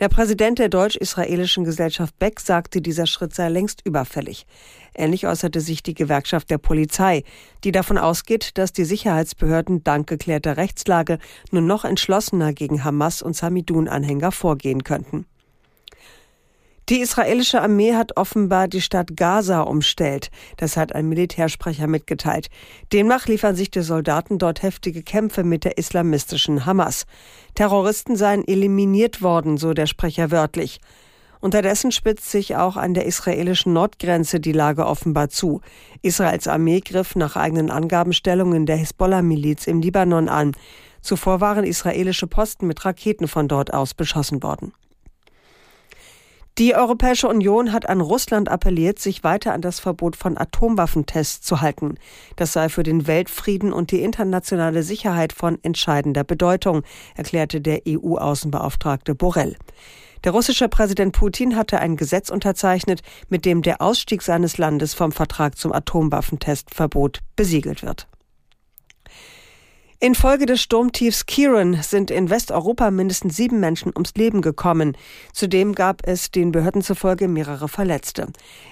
[0.00, 4.44] Der Präsident der deutsch-israelischen Gesellschaft Beck sagte, dieser Schritt sei längst überfällig.
[4.92, 7.22] Ähnlich äußerte sich die Gewerkschaft der Polizei,
[7.62, 11.18] die davon ausgeht, dass die Sicherheitsbehörden dank geklärter Rechtslage
[11.52, 15.26] nun noch entschlossener gegen Hamas und Samidun-Anhänger vorgehen könnten.
[16.90, 20.30] Die israelische Armee hat offenbar die Stadt Gaza umstellt.
[20.58, 22.48] Das hat ein Militärsprecher mitgeteilt.
[22.92, 27.06] Demnach liefern sich die Soldaten dort heftige Kämpfe mit der islamistischen Hamas.
[27.54, 30.78] Terroristen seien eliminiert worden, so der Sprecher wörtlich.
[31.40, 35.62] Unterdessen spitzt sich auch an der israelischen Nordgrenze die Lage offenbar zu.
[36.02, 40.52] Israels Armee griff nach eigenen Angaben Stellungen der Hisbollah-Miliz im Libanon an.
[41.00, 44.74] Zuvor waren israelische Posten mit Raketen von dort aus beschossen worden.
[46.56, 51.60] Die Europäische Union hat an Russland appelliert, sich weiter an das Verbot von Atomwaffentests zu
[51.60, 51.96] halten.
[52.36, 56.84] Das sei für den Weltfrieden und die internationale Sicherheit von entscheidender Bedeutung,
[57.16, 59.56] erklärte der EU-Außenbeauftragte Borrell.
[60.22, 65.10] Der russische Präsident Putin hatte ein Gesetz unterzeichnet, mit dem der Ausstieg seines Landes vom
[65.10, 68.06] Vertrag zum Atomwaffentestverbot besiegelt wird.
[70.04, 74.98] Infolge des Sturmtiefs Kieran sind in Westeuropa mindestens sieben Menschen ums Leben gekommen.
[75.32, 78.26] Zudem gab es den Behörden zufolge mehrere Verletzte.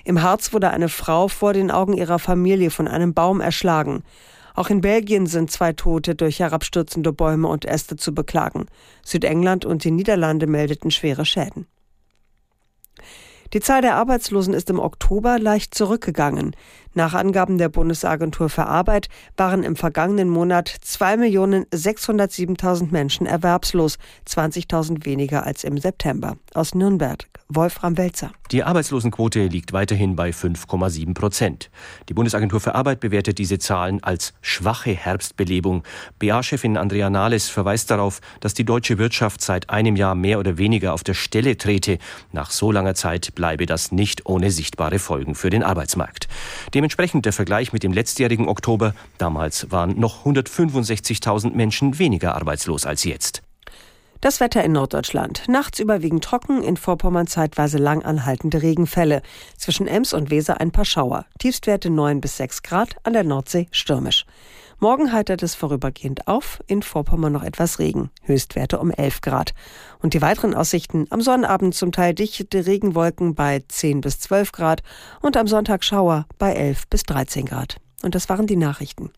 [0.04, 4.02] Im Harz wurde eine Frau vor den Augen ihrer Familie von einem Baum erschlagen.
[4.54, 8.66] Auch in Belgien sind zwei Tote durch herabstürzende Bäume und Äste zu beklagen.
[9.02, 11.66] Südengland und die Niederlande meldeten schwere Schäden.
[13.54, 16.56] Die Zahl der Arbeitslosen ist im Oktober leicht zurückgegangen.
[16.94, 23.96] Nach Angaben der Bundesagentur für Arbeit waren im vergangenen Monat 2.607.000 Menschen erwerbslos,
[24.28, 26.36] 20.000 weniger als im September.
[26.52, 28.32] Aus Nürnberg, Wolfram Welzer.
[28.50, 31.70] Die Arbeitslosenquote liegt weiterhin bei 5,7 Prozent.
[32.10, 35.84] Die Bundesagentur für Arbeit bewertet diese Zahlen als schwache Herbstbelebung.
[36.18, 40.92] BA-Chefin Andrea Nahles verweist darauf, dass die deutsche Wirtschaft seit einem Jahr mehr oder weniger
[40.92, 41.96] auf der Stelle trete.
[42.32, 46.28] Nach so langer Zeit bleibe das nicht ohne sichtbare Folgen für den Arbeitsmarkt.
[46.82, 48.92] Dementsprechend der Vergleich mit dem letztjährigen Oktober.
[49.16, 53.44] Damals waren noch 165.000 Menschen weniger arbeitslos als jetzt.
[54.20, 55.44] Das Wetter in Norddeutschland.
[55.46, 59.22] Nachts überwiegend trocken, in Vorpommern zeitweise lang anhaltende Regenfälle.
[59.56, 61.26] Zwischen Ems und Weser ein paar Schauer.
[61.38, 64.26] Tiefstwerte 9 bis 6 Grad, an der Nordsee stürmisch.
[64.82, 69.54] Morgen heitert es vorübergehend auf, in Vorpommern noch etwas Regen, Höchstwerte um 11 Grad.
[70.00, 74.82] Und die weiteren Aussichten am Sonnabend zum Teil dichte Regenwolken bei 10 bis 12 Grad
[75.20, 77.76] und am Sonntag Schauer bei 11 bis 13 Grad.
[78.02, 79.12] Und das waren die Nachrichten.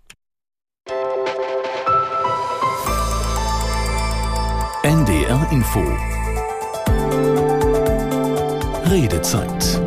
[4.82, 5.82] NDR Info
[8.90, 9.80] Redezeit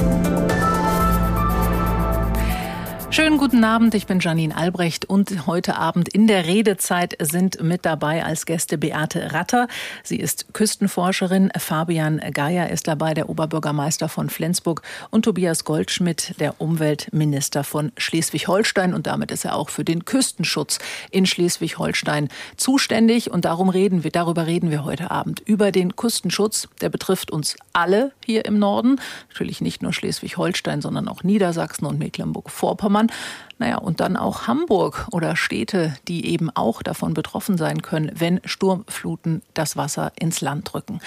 [3.18, 7.86] Schönen guten Abend, ich bin Janine Albrecht und heute Abend in der Redezeit sind mit
[7.86, 9.68] dabei als Gäste Beate Ratter.
[10.04, 16.60] Sie ist Küstenforscherin, Fabian Geier ist dabei, der Oberbürgermeister von Flensburg und Tobias Goldschmidt, der
[16.60, 20.80] Umweltminister von Schleswig-Holstein und damit ist er auch für den Küstenschutz
[21.12, 26.68] in Schleswig-Holstein zuständig und darum reden wir, darüber reden wir heute Abend über den Küstenschutz.
[26.82, 32.00] Der betrifft uns alle hier im Norden, natürlich nicht nur Schleswig-Holstein, sondern auch Niedersachsen und
[32.00, 33.12] Mecklenburg-Vorpommern.
[33.60, 38.42] Naja, und dann auch Hamburg oder Städte, die eben auch davon betroffen sein können, wenn
[38.46, 41.00] Sturmfluten das Wasser ins Land drücken.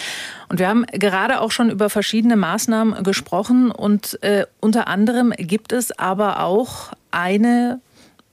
[0.48, 5.72] Und wir haben gerade auch schon über verschiedene Maßnahmen gesprochen und äh, unter anderem gibt
[5.72, 7.80] es aber auch eine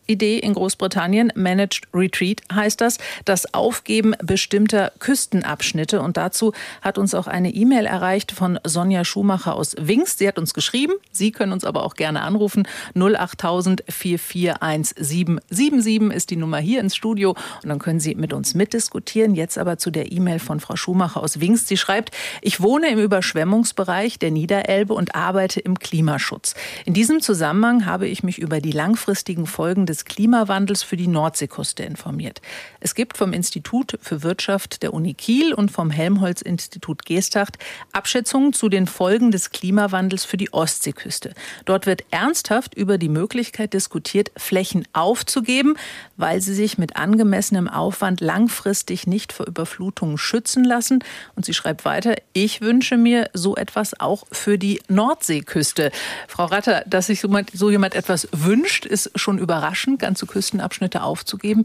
[0.08, 6.02] Idee in Großbritannien, Managed Retreat heißt das, das Aufgeben bestimmter Küstenabschnitte.
[6.02, 10.17] Und dazu hat uns auch eine E-Mail erreicht von Sonja Schumacher aus Wings.
[10.17, 12.67] Sie hat uns geschrieben, Sie können uns aber auch gerne anrufen.
[12.96, 17.36] 08000 441777 ist die Nummer hier ins Studio.
[17.63, 19.36] Und dann können Sie mit uns mitdiskutieren.
[19.36, 21.67] Jetzt aber zu der E-Mail von Frau Schumacher aus Wings.
[21.67, 26.56] Sie schreibt, ich wohne im Überschwemmungsbereich der Niederelbe und arbeite im Klimaschutz.
[26.86, 31.07] In diesem Zusammenhang habe ich mich über die langfristigen Folgen des des Klimawandels für die
[31.07, 32.41] Nordseeküste informiert.
[32.88, 37.58] Es gibt vom Institut für Wirtschaft der Uni Kiel und vom Helmholtz-Institut Geesthacht
[37.91, 41.34] Abschätzungen zu den Folgen des Klimawandels für die Ostseeküste.
[41.65, 45.76] Dort wird ernsthaft über die Möglichkeit diskutiert, Flächen aufzugeben,
[46.15, 51.04] weil sie sich mit angemessenem Aufwand langfristig nicht vor Überflutungen schützen lassen.
[51.36, 55.91] Und sie schreibt weiter, ich wünsche mir so etwas auch für die Nordseeküste.
[56.30, 61.63] Frau Ratter, dass sich so jemand etwas wünscht, ist schon überraschend, ganze Küstenabschnitte aufzugeben.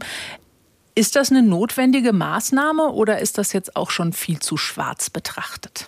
[0.95, 5.87] Ist das eine notwendige Maßnahme oder ist das jetzt auch schon viel zu schwarz betrachtet?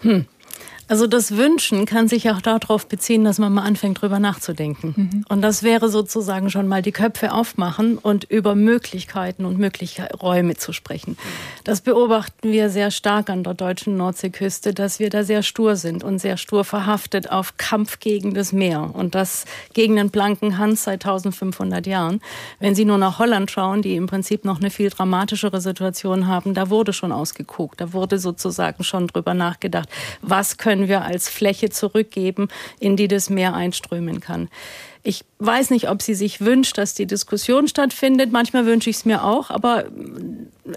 [0.00, 0.26] Hm.
[0.88, 4.94] Also das Wünschen kann sich auch darauf beziehen, dass man mal anfängt, drüber nachzudenken.
[4.96, 5.24] Mhm.
[5.28, 10.56] Und das wäre sozusagen schon mal die Köpfe aufmachen und über Möglichkeiten und mögliche Räume
[10.56, 11.18] zu sprechen.
[11.64, 16.04] Das beobachten wir sehr stark an der deutschen Nordseeküste, dass wir da sehr stur sind
[16.04, 19.44] und sehr stur verhaftet auf Kampf gegen das Meer und das
[19.74, 22.20] gegen den blanken Hans seit 1500 Jahren.
[22.60, 26.54] Wenn Sie nur nach Holland schauen, die im Prinzip noch eine viel dramatischere Situation haben,
[26.54, 29.88] da wurde schon ausgeguckt, da wurde sozusagen schon drüber nachgedacht,
[30.22, 34.50] was können können wir als Fläche zurückgeben, in die das Meer einströmen kann.
[35.06, 38.32] Ich weiß nicht, ob sie sich wünscht, dass die Diskussion stattfindet.
[38.32, 39.50] Manchmal wünsche ich es mir auch.
[39.50, 39.84] Aber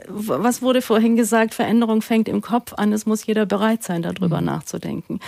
[0.08, 1.56] was wurde vorhin gesagt?
[1.56, 2.94] Veränderung fängt im Kopf an.
[2.94, 4.46] Es muss jeder bereit sein, darüber mhm.
[4.46, 5.20] nachzudenken.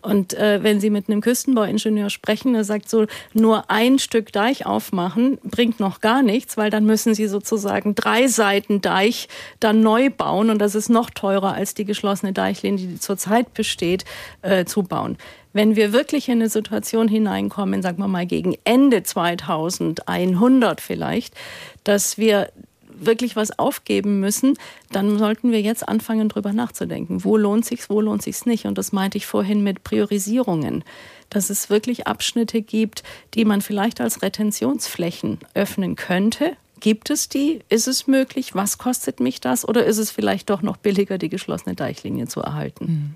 [0.00, 4.64] Und äh, wenn Sie mit einem Küstenbauingenieur sprechen, der sagt so, nur ein Stück Deich
[4.64, 9.28] aufmachen bringt noch gar nichts, weil dann müssen Sie sozusagen drei Seiten Deich
[9.60, 10.48] dann neu bauen.
[10.48, 14.06] Und das ist noch teurer als die geschlossene Deichlinie, die zurzeit besteht,
[14.40, 15.18] äh, zu bauen
[15.56, 21.34] wenn wir wirklich in eine Situation hineinkommen, sagen wir mal gegen Ende 2100 vielleicht,
[21.82, 22.52] dass wir
[22.88, 24.58] wirklich was aufgeben müssen,
[24.92, 27.24] dann sollten wir jetzt anfangen, drüber nachzudenken.
[27.24, 28.66] Wo lohnt sich's, wo lohnt sich's nicht?
[28.66, 30.84] Und das meinte ich vorhin mit Priorisierungen.
[31.30, 37.60] Dass es wirklich Abschnitte gibt, die man vielleicht als Retentionsflächen öffnen könnte, Gibt es die?
[37.70, 38.54] Ist es möglich?
[38.54, 39.66] Was kostet mich das?
[39.66, 42.86] Oder ist es vielleicht doch noch billiger, die geschlossene Deichlinie zu erhalten?
[42.86, 43.14] Hm.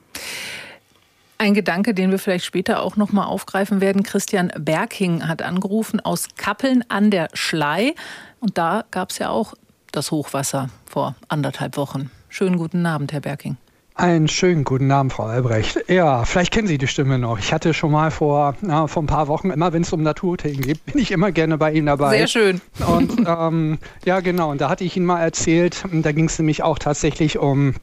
[1.40, 4.03] Ein Gedanke, den wir vielleicht später auch noch mal aufgreifen werden.
[4.03, 7.94] Christian Berking hat angerufen aus Kappeln an der Schlei.
[8.40, 9.55] Und da gab es ja auch
[9.90, 12.11] das Hochwasser vor anderthalb Wochen.
[12.29, 13.57] Schönen guten Abend, Herr Berking.
[13.94, 15.79] Einen schönen guten Abend, Frau Albrecht.
[15.88, 17.38] Ja, vielleicht kennen Sie die Stimme noch.
[17.38, 20.61] Ich hatte schon mal vor, na, vor ein paar Wochen, immer wenn es um Naturthemen
[20.61, 22.19] geht, bin ich immer gerne bei Ihnen dabei.
[22.19, 22.60] Sehr schön.
[22.87, 24.50] Und ähm, ja, genau.
[24.50, 27.77] Und da hatte ich Ihnen mal erzählt, da ging es nämlich auch tatsächlich um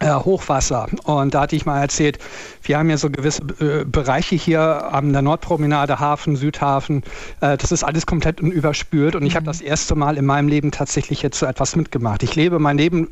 [0.00, 0.86] Hochwasser.
[1.04, 2.18] Und da hatte ich mal erzählt,
[2.62, 7.02] wir haben ja so gewisse äh, Bereiche hier an der Nordpromenade, Hafen, Südhafen.
[7.40, 9.16] Äh, das ist alles komplett überspült.
[9.16, 9.48] Und ich habe mhm.
[9.48, 12.22] das erste Mal in meinem Leben tatsächlich jetzt so etwas mitgemacht.
[12.22, 13.08] Ich lebe mein Leben,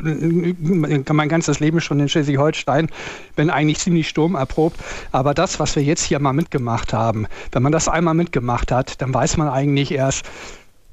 [1.09, 2.89] mein ganzes Leben schon in Schleswig-Holstein,
[3.35, 4.79] bin eigentlich ziemlich sturmerprobt.
[5.13, 9.01] Aber das, was wir jetzt hier mal mitgemacht haben, wenn man das einmal mitgemacht hat,
[9.03, 10.25] dann weiß man eigentlich erst,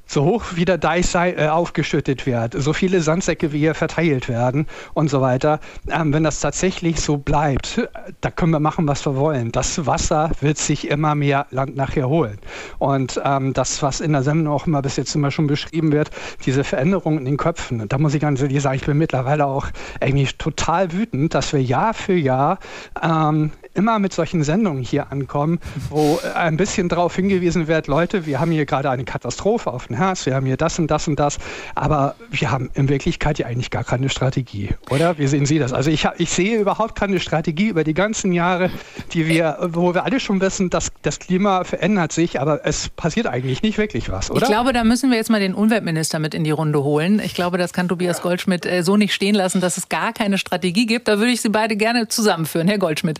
[0.05, 4.67] so hoch wie der Deich äh, aufgeschüttet wird, so viele Sandsäcke wie hier verteilt werden
[4.93, 5.59] und so weiter.
[5.89, 7.81] Ähm, wenn das tatsächlich so bleibt,
[8.21, 9.51] da können wir machen, was wir wollen.
[9.51, 12.37] Das Wasser wird sich immer mehr Land nachher holen.
[12.79, 16.09] Und ähm, das, was in der Sendung auch immer bis jetzt immer schon beschrieben wird,
[16.45, 19.67] diese Veränderungen in den Köpfen, da muss ich ganz ehrlich sagen, ich bin mittlerweile auch
[19.99, 22.59] eigentlich total wütend, dass wir Jahr für Jahr
[23.01, 28.39] ähm, immer mit solchen Sendungen hier ankommen, wo ein bisschen darauf hingewiesen wird, Leute, wir
[28.39, 31.37] haben hier gerade eine Katastrophe auf Herz, wir haben hier das und das und das,
[31.75, 35.17] aber wir haben in Wirklichkeit ja eigentlich gar keine Strategie, oder?
[35.17, 35.73] Wie sehen Sie das?
[35.73, 38.69] Also ich, ich sehe überhaupt keine Strategie über die ganzen Jahre,
[39.13, 43.27] die wir, wo wir alle schon wissen, dass das Klima verändert sich, aber es passiert
[43.27, 44.41] eigentlich nicht wirklich was, oder?
[44.41, 47.19] Ich glaube, da müssen wir jetzt mal den Umweltminister mit in die Runde holen.
[47.23, 50.37] Ich glaube, das kann Tobias Goldschmidt äh, so nicht stehen lassen, dass es gar keine
[50.37, 51.07] Strategie gibt.
[51.07, 52.67] Da würde ich Sie beide gerne zusammenführen.
[52.67, 53.19] Herr Goldschmidt.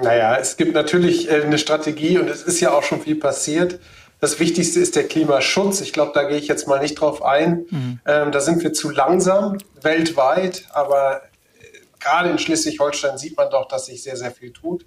[0.00, 3.80] Naja, es gibt natürlich äh, eine Strategie und es ist ja auch schon viel passiert.
[4.20, 5.80] Das Wichtigste ist der Klimaschutz.
[5.80, 7.66] Ich glaube, da gehe ich jetzt mal nicht drauf ein.
[7.70, 8.00] Mhm.
[8.06, 13.68] Ähm, da sind wir zu langsam weltweit, aber äh, gerade in Schleswig-Holstein sieht man doch,
[13.68, 14.84] dass sich sehr, sehr viel tut.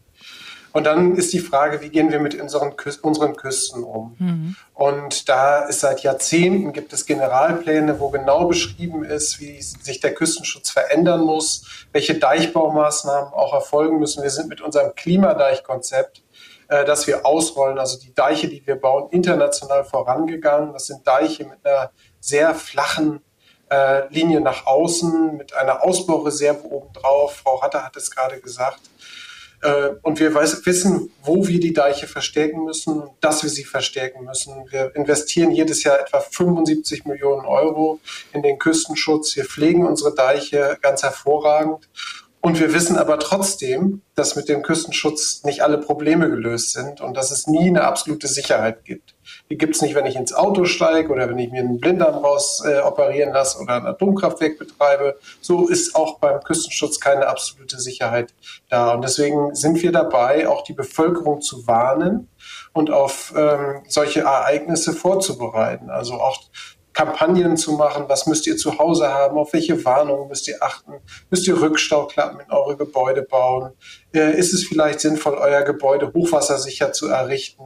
[0.74, 4.16] Und dann ist die Frage, wie gehen wir mit unseren, Kü unseren Küsten um?
[4.20, 4.56] Mhm.
[4.74, 10.14] Und da ist seit Jahrzehnten gibt es Generalpläne, wo genau beschrieben ist, wie sich der
[10.14, 14.24] Küstenschutz verändern muss, welche Deichbaumaßnahmen auch erfolgen müssen.
[14.24, 16.24] Wir sind mit unserem Klimadeichkonzept,
[16.72, 20.72] äh, das wir ausrollen, also die Deiche, die wir bauen, international vorangegangen.
[20.72, 21.92] Das sind Deiche mit einer
[22.22, 23.22] sehr flachen
[23.70, 27.36] äh, Linie nach außen, mit einer Ausbaureserve obendrauf.
[27.36, 28.80] Frau Hatter hat es gerade gesagt.
[29.62, 33.66] Äh, und wir weiß, wissen, wo wir die Deiche verstärken müssen und dass wir sie
[33.66, 34.54] verstärken müssen.
[34.70, 38.00] Wir investieren jedes Jahr etwa 75 Millionen Euro
[38.32, 39.36] in den Küstenschutz.
[39.36, 41.90] Wir pflegen unsere Deiche ganz hervorragend.
[42.42, 47.16] Und wir wissen aber trotzdem, dass mit dem Küstenschutz nicht alle Probleme gelöst sind und
[47.16, 49.14] dass es nie eine absolute Sicherheit gibt.
[49.52, 52.16] Die gibt es nicht, wenn ich ins Auto steige oder wenn ich mir einen Blinddarm
[52.16, 55.20] raus äh, operieren lasse oder ein Atomkraftwerk betreibe.
[55.40, 58.34] So ist auch beim Küstenschutz keine absolute Sicherheit
[58.70, 58.94] da.
[58.94, 62.28] Und deswegen sind wir dabei, auch die Bevölkerung zu warnen
[62.74, 65.92] und auf ähm, solche Ereignisse vorzubereiten.
[65.92, 66.40] Also auch
[66.94, 70.94] Kampagnen zu machen, was müsst ihr zu Hause haben, auf welche Warnungen müsst ihr achten,
[71.30, 73.72] müsst ihr Rückstauklappen in eure Gebäude bauen,
[74.14, 77.64] äh, ist es vielleicht sinnvoll, euer Gebäude hochwassersicher zu errichten.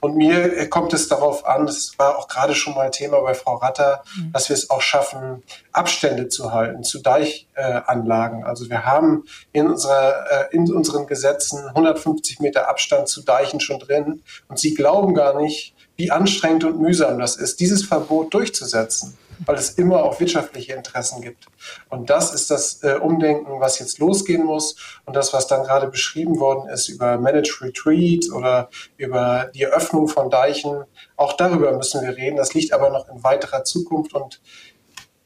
[0.00, 3.34] Und mir äh, kommt es darauf an, das war auch gerade schon mal Thema bei
[3.34, 4.32] Frau Ratter, mhm.
[4.32, 5.42] dass wir es auch schaffen,
[5.72, 8.42] Abstände zu halten zu Deichanlagen.
[8.42, 13.58] Äh, also wir haben in, unserer, äh, in unseren Gesetzen 150 Meter Abstand zu Deichen
[13.58, 14.22] schon drin.
[14.48, 19.56] Und Sie glauben gar nicht, wie anstrengend und mühsam das ist, dieses Verbot durchzusetzen, weil
[19.56, 21.46] es immer auch wirtschaftliche Interessen gibt.
[21.90, 25.88] Und das ist das äh, Umdenken, was jetzt losgehen muss und das, was dann gerade
[25.88, 30.84] beschrieben worden ist über Managed Retreat oder über die Eröffnung von Deichen.
[31.16, 32.36] Auch darüber müssen wir reden.
[32.36, 34.40] Das liegt aber noch in weiterer Zukunft und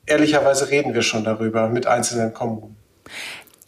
[0.06, 2.76] ehrlicherweise reden wir schon darüber mit einzelnen Kommunen.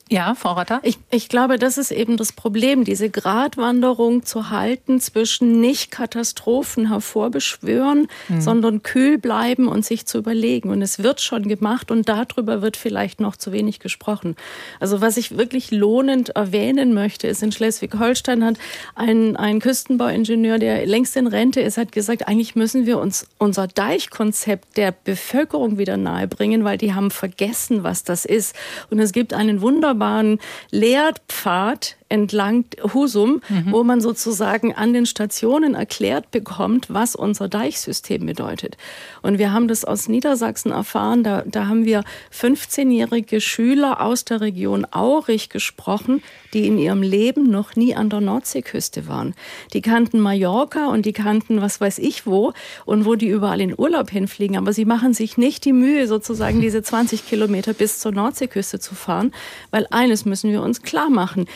[0.08, 0.78] Ja, Frau Ratter?
[0.84, 6.90] Ich, ich glaube, das ist eben das Problem, diese Gratwanderung zu halten zwischen nicht Katastrophen
[6.90, 8.40] hervorbeschwören, mhm.
[8.40, 10.70] sondern kühl bleiben und sich zu überlegen.
[10.70, 14.36] Und es wird schon gemacht und darüber wird vielleicht noch zu wenig gesprochen.
[14.78, 18.58] Also was ich wirklich lohnend erwähnen möchte, ist in Schleswig-Holstein hat
[18.94, 23.66] ein, ein Küstenbauingenieur, der längst in Rente ist, hat gesagt, eigentlich müssen wir uns unser
[23.66, 28.54] Deichkonzept der Bevölkerung wieder nahebringen, weil die haben vergessen, was das ist.
[28.88, 30.38] Und es gibt einen wunderbaren wunderbaren
[30.70, 33.72] Lehrpfad entlang Husum, mhm.
[33.72, 38.76] wo man sozusagen an den Stationen erklärt bekommt, was unser Deichsystem bedeutet.
[39.22, 41.24] Und wir haben das aus Niedersachsen erfahren.
[41.24, 47.50] Da, da haben wir 15-jährige Schüler aus der Region Aurich gesprochen, die in ihrem Leben
[47.50, 49.34] noch nie an der Nordseeküste waren.
[49.72, 52.52] Die kannten Mallorca und die kannten was weiß ich wo
[52.84, 54.56] und wo die überall in Urlaub hinfliegen.
[54.56, 58.94] Aber sie machen sich nicht die Mühe, sozusagen diese 20 Kilometer bis zur Nordseeküste zu
[58.94, 59.32] fahren,
[59.70, 61.46] weil eines müssen wir uns klar machen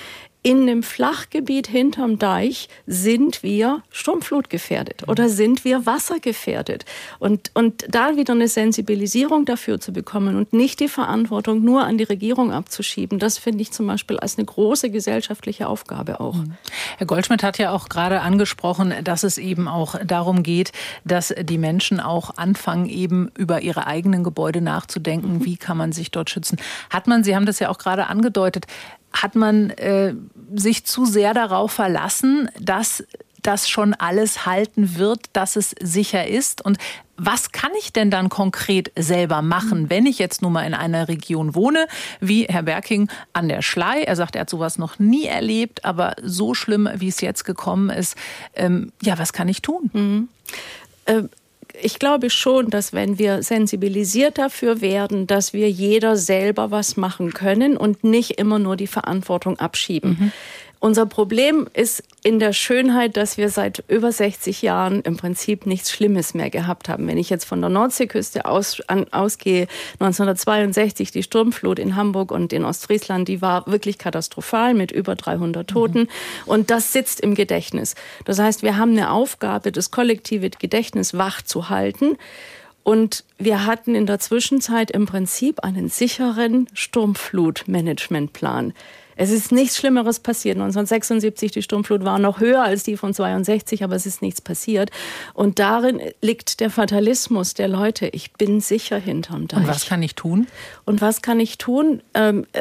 [0.43, 6.87] in dem Flachgebiet hinterm Deich sind wir sturmflutgefährdet oder sind wir wassergefährdet.
[7.19, 11.99] Und, und da wieder eine Sensibilisierung dafür zu bekommen und nicht die Verantwortung nur an
[11.99, 16.37] die Regierung abzuschieben, das finde ich zum Beispiel als eine große gesellschaftliche Aufgabe auch.
[16.37, 16.55] Mhm.
[16.97, 20.73] Herr Goldschmidt hat ja auch gerade angesprochen, dass es eben auch darum geht,
[21.05, 25.45] dass die Menschen auch anfangen, eben über ihre eigenen Gebäude nachzudenken.
[25.45, 26.59] Wie kann man sich dort schützen?
[26.89, 28.67] Hat man, Sie haben das ja auch gerade angedeutet,
[29.13, 30.15] hat man äh,
[30.55, 33.05] sich zu sehr darauf verlassen, dass
[33.43, 36.65] das schon alles halten wird, dass es sicher ist?
[36.65, 36.79] Und
[37.17, 41.09] was kann ich denn dann konkret selber machen, wenn ich jetzt nun mal in einer
[41.09, 41.87] Region wohne,
[42.21, 44.03] wie Herr Berking an der Schlei?
[44.03, 47.91] Er sagt, er hat sowas noch nie erlebt, aber so schlimm, wie es jetzt gekommen
[47.91, 48.17] ist.
[48.55, 49.91] Ähm, ja, was kann ich tun?
[49.93, 50.29] Mhm.
[51.83, 57.33] Ich glaube schon, dass wenn wir sensibilisiert dafür werden, dass wir jeder selber was machen
[57.33, 60.17] können und nicht immer nur die Verantwortung abschieben.
[60.19, 60.33] Mhm.
[60.83, 65.91] Unser Problem ist in der Schönheit, dass wir seit über 60 Jahren im Prinzip nichts
[65.91, 67.07] Schlimmes mehr gehabt haben.
[67.07, 69.67] Wenn ich jetzt von der Nordseeküste aus, an, ausgehe,
[69.99, 75.69] 1962 die Sturmflut in Hamburg und in Ostfriesland, die war wirklich katastrophal mit über 300
[75.69, 76.01] Toten.
[76.01, 76.09] Mhm.
[76.47, 77.95] Und das sitzt im Gedächtnis.
[78.25, 82.17] Das heißt, wir haben eine Aufgabe, das kollektive Gedächtnis wach zu halten.
[82.85, 88.73] Und wir hatten in der Zwischenzeit im Prinzip einen sicheren Sturmflutmanagementplan.
[89.21, 90.57] Es ist nichts Schlimmeres passiert.
[90.57, 94.91] 1976, die Sturmflut war noch höher als die von 62, aber es ist nichts passiert.
[95.35, 98.09] Und darin liegt der Fatalismus der Leute.
[98.09, 99.61] Ich bin sicher hinterm Deich.
[99.61, 100.47] Und was kann ich tun?
[100.87, 102.01] Und was kann ich tun?
[102.15, 102.61] Ähm, äh,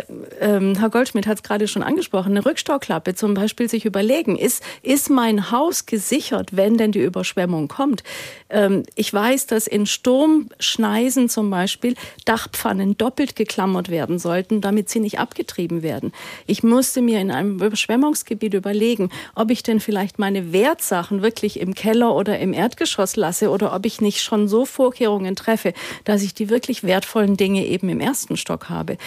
[0.57, 2.32] äh, Herr Goldschmidt hat es gerade schon angesprochen.
[2.32, 4.38] Eine Rückstauklappe zum Beispiel sich überlegen.
[4.38, 8.03] Ist, ist mein Haus gesichert, wenn denn die Überschwemmung kommt?
[8.49, 11.95] Ähm, ich weiß, dass in Sturmschneisen zum Beispiel
[12.26, 16.12] Dachpfannen doppelt geklammert werden sollten, damit sie nicht abgetrieben werden.
[16.49, 21.75] Ich musste mir in einem Überschwemmungsgebiet überlegen, ob ich denn vielleicht meine Wertsachen wirklich im
[21.75, 25.73] Keller oder im Erdgeschoss lasse oder ob ich nicht schon so Vorkehrungen treffe,
[26.05, 28.97] dass ich die wirklich wertvollen Dinge eben im ersten Stock habe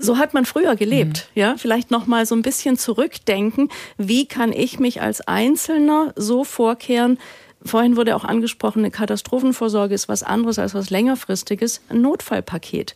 [0.00, 1.40] so hat man früher gelebt, mhm.
[1.40, 1.54] ja?
[1.56, 7.18] Vielleicht noch mal so ein bisschen zurückdenken, wie kann ich mich als Einzelner so vorkehren?
[7.64, 12.94] Vorhin wurde auch angesprochen, eine Katastrophenvorsorge ist was anderes als was längerfristiges, ein Notfallpaket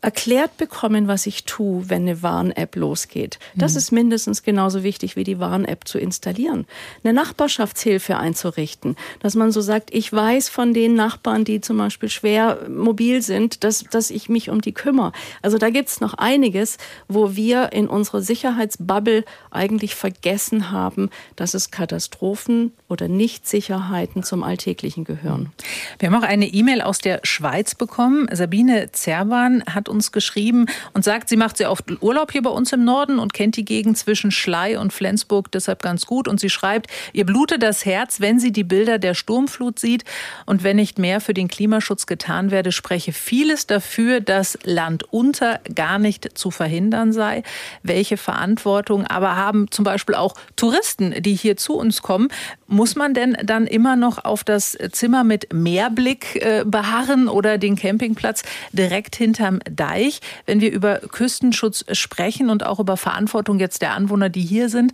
[0.00, 3.40] erklärt bekommen, was ich tue, wenn eine Warn-App losgeht.
[3.56, 3.78] Das mhm.
[3.78, 6.66] ist mindestens genauso wichtig wie die Warn-App zu installieren.
[7.02, 12.08] Eine Nachbarschaftshilfe einzurichten, dass man so sagt, ich weiß von den Nachbarn, die zum Beispiel
[12.08, 15.12] schwer mobil sind, dass, dass ich mich um die kümmere.
[15.42, 16.78] Also da gibt's noch einiges,
[17.08, 25.02] wo wir in unserer Sicherheitsbubble eigentlich vergessen haben, dass es Katastrophen oder Nichtsicherheiten zum Alltäglichen
[25.02, 25.50] gehören.
[25.98, 28.28] Wir haben auch eine E-Mail aus der Schweiz bekommen.
[28.32, 32.72] Sabine Zerban hat uns geschrieben und sagt, sie macht sehr oft Urlaub hier bei uns
[32.72, 36.28] im Norden und kennt die Gegend zwischen Schlei und Flensburg deshalb ganz gut.
[36.28, 40.04] Und sie schreibt, ihr blutet das Herz, wenn sie die Bilder der Sturmflut sieht.
[40.46, 45.60] Und wenn nicht mehr für den Klimaschutz getan werde, spreche vieles dafür, dass Land unter
[45.74, 47.42] gar nicht zu verhindern sei.
[47.82, 52.28] Welche Verantwortung aber haben zum Beispiel auch Touristen, die hier zu uns kommen?
[52.66, 57.76] Muss man denn dann immer noch auf das Zimmer mit Meerblick äh, beharren oder den
[57.76, 60.20] Campingplatz direkt hinterm Deich.
[60.46, 64.92] Wenn wir über Küstenschutz sprechen und auch über Verantwortung jetzt der Anwohner, die hier sind,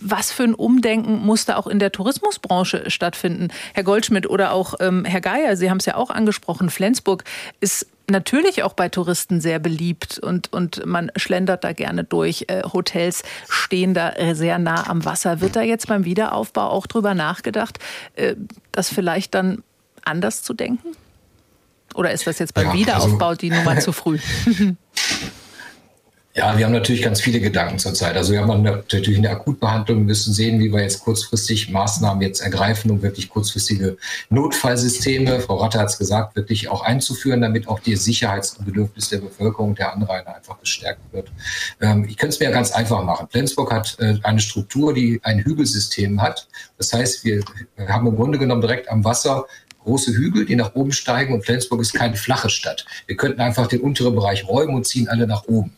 [0.00, 3.48] was für ein Umdenken muss da auch in der Tourismusbranche stattfinden?
[3.74, 7.24] Herr Goldschmidt oder auch ähm, Herr Geier, Sie haben es ja auch angesprochen, Flensburg
[7.60, 12.46] ist natürlich auch bei Touristen sehr beliebt und, und man schlendert da gerne durch.
[12.48, 15.40] Äh, Hotels stehen da sehr nah am Wasser.
[15.40, 17.78] Wird da jetzt beim Wiederaufbau auch drüber nachgedacht,
[18.16, 18.36] äh,
[18.70, 19.62] das vielleicht dann
[20.04, 20.88] anders zu denken?
[21.94, 24.18] Oder ist das jetzt beim ja, Wiederaufbau also, die Nummer zu früh?
[26.34, 28.16] Ja, wir haben natürlich ganz viele Gedanken zurzeit.
[28.16, 32.90] Also wir haben natürlich eine Akutbehandlung, müssen sehen, wie wir jetzt kurzfristig Maßnahmen jetzt ergreifen,
[32.90, 33.98] um wirklich kurzfristige
[34.30, 39.74] Notfallsysteme, Frau Ratte hat es gesagt, wirklich auch einzuführen, damit auch die Sicherheitsbedürfnis der Bevölkerung,
[39.74, 41.30] der Anrainer einfach gestärkt wird.
[41.82, 43.28] Ähm, ich könnte es mir ja ganz einfach machen.
[43.30, 46.48] Flensburg hat äh, eine Struktur, die ein Hügelsystem hat.
[46.78, 47.44] Das heißt, wir
[47.86, 49.44] haben im Grunde genommen direkt am Wasser
[49.84, 52.84] große Hügel, die nach oben steigen und Flensburg ist keine flache Stadt.
[53.06, 55.72] Wir könnten einfach den unteren Bereich räumen und ziehen alle nach oben.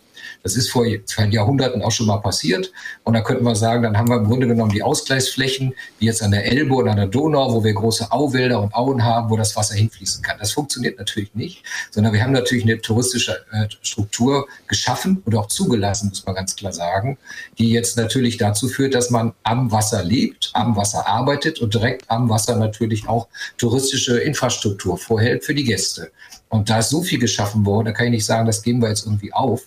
[0.44, 2.70] Das ist vor Jahrhunderten auch schon mal passiert.
[3.02, 6.22] Und da könnten wir sagen, dann haben wir im Grunde genommen die Ausgleichsflächen, wie jetzt
[6.22, 9.38] an der Elbe oder an der Donau, wo wir große Auwälder und Auen haben, wo
[9.38, 10.36] das Wasser hinfließen kann.
[10.38, 15.46] Das funktioniert natürlich nicht, sondern wir haben natürlich eine touristische äh, Struktur geschaffen und auch
[15.46, 17.16] zugelassen, muss man ganz klar sagen,
[17.56, 22.10] die jetzt natürlich dazu führt, dass man am Wasser lebt, am Wasser arbeitet und direkt
[22.10, 26.10] am Wasser natürlich auch touristische Infrastruktur vorhält für die Gäste.
[26.48, 28.88] Und da ist so viel geschaffen worden, da kann ich nicht sagen, das geben wir
[28.88, 29.62] jetzt irgendwie auf,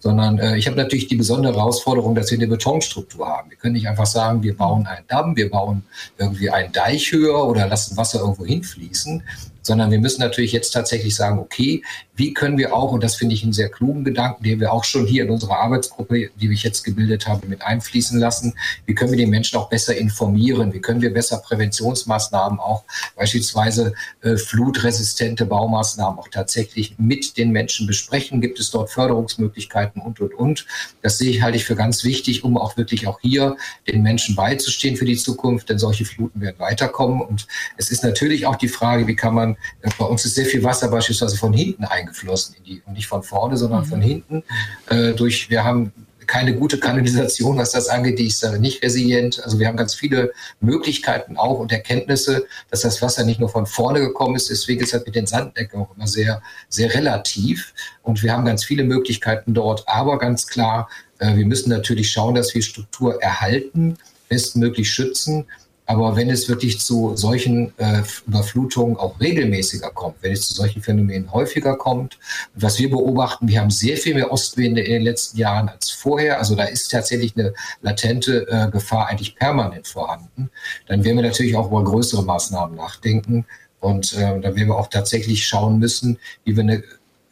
[0.00, 3.50] sondern äh, ich habe natürlich die besondere Herausforderung, dass wir eine Betonstruktur haben.
[3.50, 5.84] Wir können nicht einfach sagen, wir bauen einen Damm, wir bauen
[6.18, 9.22] irgendwie einen Deich höher oder lassen Wasser irgendwo hinfließen,
[9.62, 11.82] sondern wir müssen natürlich jetzt tatsächlich sagen, okay,
[12.14, 14.84] wie können wir auch, und das finde ich einen sehr klugen Gedanken, den wir auch
[14.84, 18.54] schon hier in unserer Arbeitsgruppe, die ich jetzt gebildet habe, mit einfließen lassen,
[18.86, 22.84] wie können wir die Menschen auch besser informieren, wie können wir besser Präventionsmaßnahmen, auch
[23.16, 30.20] beispielsweise äh, flutresistente Baumaßnahmen auch tatsächlich mit den Menschen besprechen, gibt es dort Förderungsmöglichkeiten und,
[30.20, 30.66] und, und.
[31.00, 33.56] Das sehe ich, halte ich für ganz wichtig, um auch wirklich auch hier
[33.86, 37.20] den Menschen beizustehen für die Zukunft, denn solche Fluten werden weiterkommen.
[37.22, 37.46] Und
[37.76, 39.51] es ist natürlich auch die Frage, wie kann man
[39.82, 43.06] äh, bei uns ist sehr viel Wasser beispielsweise von hinten eingeflossen in die, und nicht
[43.06, 43.86] von vorne, sondern mhm.
[43.86, 44.42] von hinten.
[44.88, 45.92] Äh, durch, wir haben
[46.26, 49.42] keine gute Kanalisation, was das angeht, die ist nicht resilient.
[49.44, 53.66] Also wir haben ganz viele Möglichkeiten auch und Erkenntnisse, dass das Wasser nicht nur von
[53.66, 54.50] vorne gekommen ist.
[54.50, 57.74] Deswegen ist das mit den Sanddecken auch immer sehr, sehr relativ.
[58.02, 59.86] Und wir haben ganz viele Möglichkeiten dort.
[59.86, 60.88] Aber ganz klar,
[61.18, 63.98] äh, wir müssen natürlich schauen, dass wir Struktur erhalten,
[64.28, 65.46] bestmöglich schützen
[65.92, 70.80] aber wenn es wirklich zu solchen äh, Überflutungen auch regelmäßiger kommt, wenn es zu solchen
[70.80, 72.18] Phänomenen häufiger kommt,
[72.54, 76.38] was wir beobachten, wir haben sehr viel mehr Ostwinde in den letzten Jahren als vorher.
[76.38, 80.50] Also da ist tatsächlich eine latente äh, Gefahr eigentlich permanent vorhanden.
[80.86, 83.44] Dann werden wir natürlich auch über größere Maßnahmen nachdenken.
[83.80, 86.82] Und äh, da werden wir auch tatsächlich schauen müssen, wie wir eine,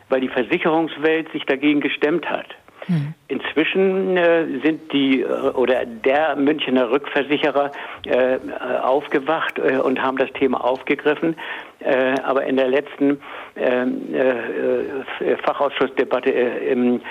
[0.09, 2.47] weil die Versicherungswelt sich dagegen gestemmt hat.
[2.87, 3.13] Hm.
[3.29, 7.71] Inzwischen äh, sind die äh, oder der Münchner Rückversicherer
[8.05, 8.37] äh,
[8.81, 11.35] aufgewacht äh, und haben das Thema aufgegriffen.
[11.79, 13.19] Äh, aber in der letzten
[13.55, 17.01] ähm, äh, Fachausschussdebatte im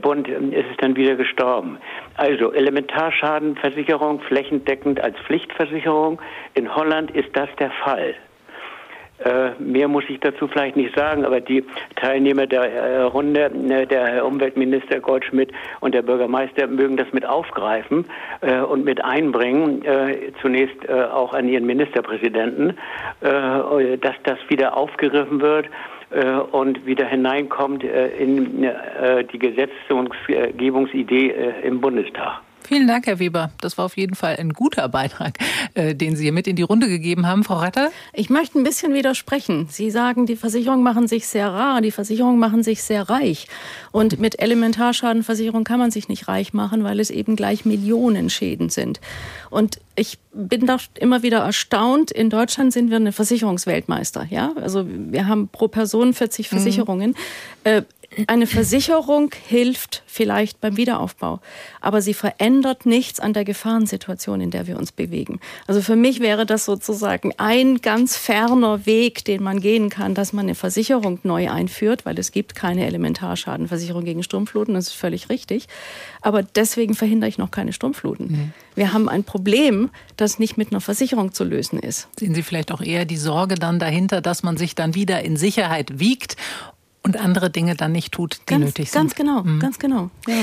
[0.00, 1.78] Bund ist es dann wieder gestorben.
[2.16, 6.20] Also Elementarschadenversicherung flächendeckend als Pflichtversicherung.
[6.54, 8.14] In Holland ist das der Fall.
[9.24, 11.64] Äh, mehr muss ich dazu vielleicht nicht sagen, aber die
[11.96, 18.06] Teilnehmer der äh, Runde, äh, der Umweltminister Goldschmidt und der Bürgermeister mögen das mit aufgreifen
[18.40, 19.82] äh, und mit einbringen,
[20.40, 22.76] zunächst auch an ihren Ministerpräsidenten,
[23.20, 25.66] dass das wieder aufgegriffen wird
[26.52, 28.68] und wieder hineinkommt in
[29.32, 32.40] die Gesetzgebungsidee im Bundestag.
[32.66, 33.50] Vielen Dank, Herr Weber.
[33.60, 35.38] Das war auf jeden Fall ein guter Beitrag,
[35.74, 37.44] äh, den Sie hier mit in die Runde gegeben haben.
[37.44, 37.90] Frau Ratter?
[38.12, 39.66] Ich möchte ein bisschen widersprechen.
[39.70, 43.48] Sie sagen, die Versicherungen machen sich sehr rar, die Versicherungen machen sich sehr reich.
[43.90, 48.70] Und mit Elementarschadenversicherung kann man sich nicht reich machen, weil es eben gleich Millionen Schäden
[48.70, 49.00] sind.
[49.50, 52.10] Und ich bin doch immer wieder erstaunt.
[52.10, 54.26] In Deutschland sind wir eine Versicherungsweltmeister.
[54.30, 56.56] Ja, also wir haben pro Person 40 mhm.
[56.56, 57.10] Versicherungen.
[57.10, 57.16] Mhm.
[57.64, 57.82] Äh,
[58.26, 61.40] eine Versicherung hilft vielleicht beim Wiederaufbau,
[61.80, 65.40] aber sie verändert nichts an der Gefahrensituation, in der wir uns bewegen.
[65.66, 70.32] Also für mich wäre das sozusagen ein ganz ferner Weg, den man gehen kann, dass
[70.32, 75.30] man eine Versicherung neu einführt, weil es gibt keine Elementarschadenversicherung gegen Sturmfluten, das ist völlig
[75.30, 75.68] richtig.
[76.20, 78.26] Aber deswegen verhindere ich noch keine Sturmfluten.
[78.26, 78.52] Mhm.
[78.74, 82.08] Wir haben ein Problem, das nicht mit einer Versicherung zu lösen ist.
[82.18, 85.36] Sehen Sie vielleicht auch eher die Sorge dann dahinter, dass man sich dann wieder in
[85.36, 86.36] Sicherheit wiegt
[87.02, 89.00] und andere Dinge dann nicht tut, die ganz, nötig sind.
[89.00, 89.60] Ganz genau, mhm.
[89.60, 90.10] ganz genau.
[90.26, 90.34] Ja.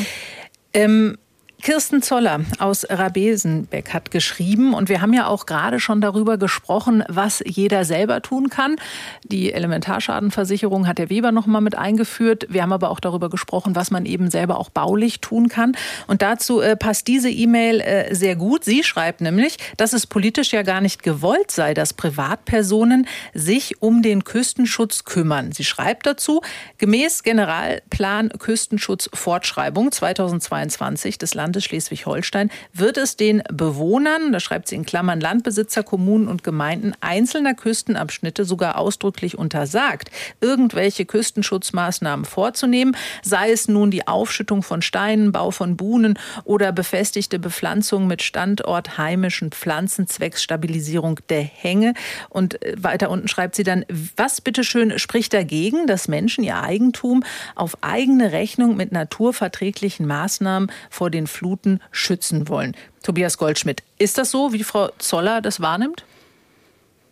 [0.74, 1.18] Ähm,
[1.62, 7.04] Kirsten Zoller aus Rabesenbeck hat geschrieben und wir haben ja auch gerade schon darüber gesprochen,
[7.10, 8.78] was jeder selber tun kann.
[9.24, 12.48] Die Elementarschadenversicherung hat der Weber noch mal mit eingeführt.
[12.50, 15.74] Wir haben aber auch darüber gesprochen, was man eben selber auch baulich tun kann.
[16.08, 18.64] Und dazu äh, passt diese E-Mail äh, sehr gut.
[18.64, 24.02] Sie schreibt nämlich, dass es politisch ja gar nicht gewollt sei, dass Privatpersonen sich um
[24.02, 25.52] den Küstenschutz kümmern.
[25.52, 26.42] Sie schreibt dazu,
[26.78, 34.68] gemäß Generalplan Küstenschutz Fortschreibung 2022 des Landes Landes Schleswig-Holstein wird es den Bewohnern, da schreibt
[34.68, 42.96] sie in Klammern Landbesitzer, Kommunen und Gemeinden einzelner Küstenabschnitte sogar ausdrücklich untersagt, irgendwelche Küstenschutzmaßnahmen vorzunehmen,
[43.24, 49.50] sei es nun die Aufschüttung von Steinen, Bau von Buhnen oder befestigte Bepflanzung mit standortheimischen
[49.50, 51.96] Pflanzen zwecks Stabilisierung der Hänge.
[52.30, 53.86] Und äh, weiter unten schreibt sie dann,
[54.16, 57.24] was bitteschön spricht dagegen, dass Menschen ihr Eigentum
[57.56, 62.76] auf eigene Rechnung mit naturverträglichen Maßnahmen vor den Fluten schützen wollen.
[63.02, 66.04] Tobias Goldschmidt, ist das so, wie Frau Zoller das wahrnimmt?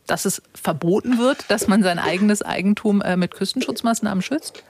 [0.05, 4.63] Dass es verboten wird, dass man sein eigenes Eigentum äh, mit Küstenschutzmaßnahmen schützt?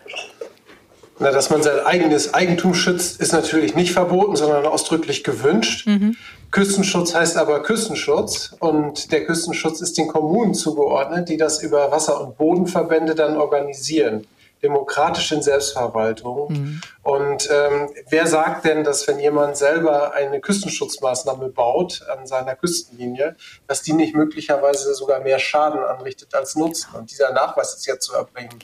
[1.17, 5.87] Na, dass man sein eigenes Eigentum schützt, ist natürlich nicht verboten, sondern ausdrücklich gewünscht.
[5.87, 6.15] Mhm.
[6.51, 12.21] Küstenschutz heißt aber Küstenschutz und der Küstenschutz ist den Kommunen zugeordnet, die das über Wasser-
[12.21, 14.27] und Bodenverbände dann organisieren
[14.63, 16.51] demokratischen Selbstverwaltung.
[16.51, 16.81] Mhm.
[17.03, 23.35] Und ähm, wer sagt denn, dass wenn jemand selber eine Küstenschutzmaßnahme baut an seiner Küstenlinie,
[23.67, 26.95] dass die nicht möglicherweise sogar mehr Schaden anrichtet als Nutzen?
[26.95, 28.59] Und dieser Nachweis ist ja zu erbringen.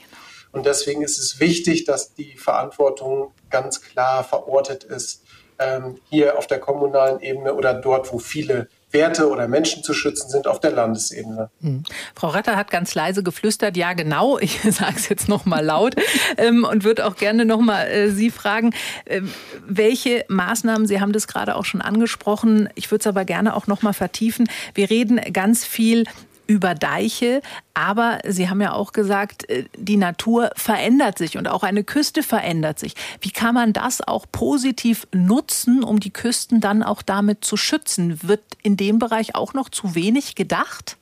[0.52, 5.24] Und deswegen ist es wichtig, dass die Verantwortung ganz klar verortet ist,
[5.58, 10.30] ähm, hier auf der kommunalen Ebene oder dort, wo viele Werte oder Menschen zu schützen
[10.30, 11.50] sind auf der Landesebene.
[11.60, 11.82] Mhm.
[12.14, 15.94] Frau Ratter hat ganz leise geflüstert, ja genau, ich sage es jetzt noch mal laut
[16.38, 18.72] ähm, und würde auch gerne noch mal äh, Sie fragen,
[19.04, 19.20] äh,
[19.66, 23.66] welche Maßnahmen, Sie haben das gerade auch schon angesprochen, ich würde es aber gerne auch
[23.66, 24.48] noch mal vertiefen.
[24.74, 26.04] Wir reden ganz viel
[26.46, 27.42] über Deiche.
[27.74, 32.22] Aber Sie haben ja auch gesagt, äh, die Natur verändert sich und auch eine Küste
[32.22, 32.94] verändert sich.
[33.20, 38.22] Wie kann man das auch positiv nutzen, um die Küsten dann auch damit zu schützen?
[38.22, 40.96] Wird in dem Bereich auch noch zu wenig gedacht?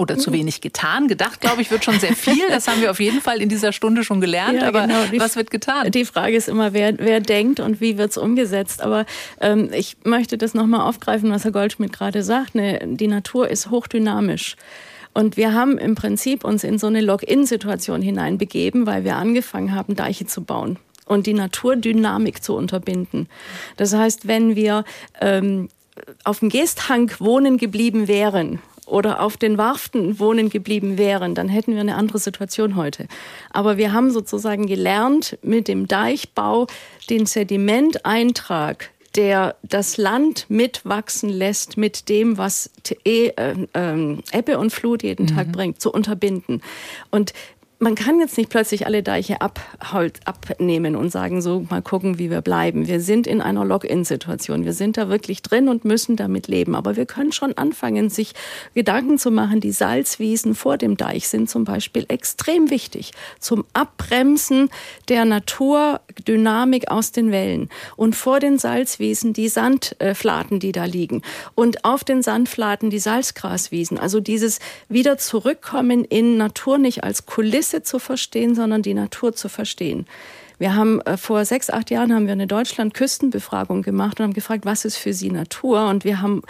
[0.00, 1.08] Oder zu wenig getan.
[1.08, 2.48] Gedacht, glaube ich, wird schon sehr viel.
[2.48, 4.62] Das haben wir auf jeden Fall in dieser Stunde schon gelernt.
[4.62, 5.22] Ja, aber genau.
[5.22, 5.90] was wird getan?
[5.90, 8.82] Die Frage ist immer, wer, wer denkt und wie wird es umgesetzt.
[8.82, 9.04] Aber
[9.42, 12.54] ähm, ich möchte das nochmal aufgreifen, was Herr Goldschmidt gerade sagt.
[12.54, 14.56] Ne, die Natur ist hochdynamisch.
[15.12, 19.96] Und wir haben im Prinzip uns in so eine Login-Situation hineinbegeben, weil wir angefangen haben,
[19.96, 23.28] Deiche zu bauen und die Naturdynamik zu unterbinden.
[23.76, 24.84] Das heißt, wenn wir
[25.20, 25.68] ähm,
[26.24, 31.72] auf dem Geesthang wohnen geblieben wären oder auf den Warften wohnen geblieben wären, dann hätten
[31.74, 33.06] wir eine andere Situation heute.
[33.50, 36.66] Aber wir haben sozusagen gelernt, mit dem Deichbau
[37.08, 42.70] den Sedimenteintrag der das Land mitwachsen lässt mit dem, was
[43.04, 45.34] e, äh, äh, Ebbe und Flut jeden mhm.
[45.34, 46.62] Tag bringt, zu unterbinden.
[47.10, 47.32] Und
[47.82, 49.58] man kann jetzt nicht plötzlich alle Deiche ab,
[50.26, 52.86] abnehmen und sagen, so mal gucken, wie wir bleiben.
[52.86, 54.66] Wir sind in einer Login-Situation.
[54.66, 56.74] Wir sind da wirklich drin und müssen damit leben.
[56.74, 58.34] Aber wir können schon anfangen, sich
[58.74, 59.60] Gedanken zu machen.
[59.60, 64.68] Die Salzwiesen vor dem Deich sind zum Beispiel extrem wichtig zum Abbremsen
[65.08, 67.70] der Naturdynamik aus den Wellen.
[67.96, 71.22] Und vor den Salzwiesen die Sandflaten, die da liegen.
[71.54, 73.98] Und auf den Sandflaten die Salzgraswiesen.
[73.98, 74.58] Also dieses
[74.90, 80.06] wieder zurückkommen in Natur nicht als Kulisse Kulisse zu verstehen, sondern die Natur zu verstehen.
[80.58, 84.66] Wir haben äh, vor sechs, acht Jahren haben wir eine Deutschland-Küstenbefragung gemacht und haben gefragt,
[84.66, 85.88] was ist für Sie Natur?
[85.88, 86.42] Und wir haben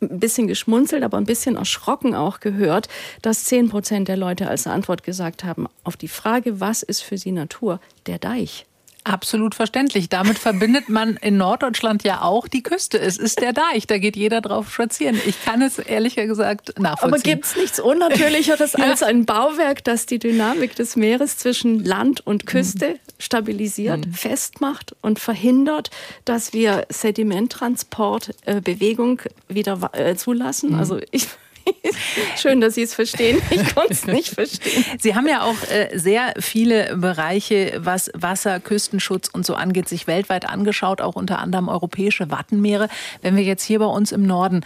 [0.00, 2.88] ein bisschen geschmunzelt, aber ein bisschen erschrocken auch gehört,
[3.22, 7.16] dass zehn Prozent der Leute als Antwort gesagt haben auf die Frage, was ist für
[7.16, 7.80] sie Natur?
[8.06, 8.66] Der Deich.
[9.06, 10.08] Absolut verständlich.
[10.08, 12.98] Damit verbindet man in Norddeutschland ja auch die Küste.
[12.98, 15.16] Es ist der Deich, da geht jeder drauf spazieren.
[15.26, 17.14] Ich kann es ehrlich gesagt nachvollziehen.
[17.14, 18.84] Aber gibt es nichts Unnatürlicheres ja.
[18.84, 22.98] als ein Bauwerk, das die Dynamik des Meeres zwischen Land und Küste mhm.
[23.20, 24.12] stabilisiert, mhm.
[24.12, 25.90] festmacht und verhindert,
[26.24, 30.72] dass wir Sedimenttransport, äh, Bewegung wieder äh, zulassen?
[30.72, 30.80] Mhm.
[30.80, 31.28] Also ich
[32.36, 33.40] Schön, dass Sie es verstehen.
[33.50, 34.84] Ich konnte es nicht verstehen.
[34.98, 40.06] Sie haben ja auch äh, sehr viele Bereiche, was Wasser, Küstenschutz und so angeht, sich
[40.06, 42.88] weltweit angeschaut, auch unter anderem europäische Wattenmeere.
[43.22, 44.64] Wenn wir jetzt hier bei uns im Norden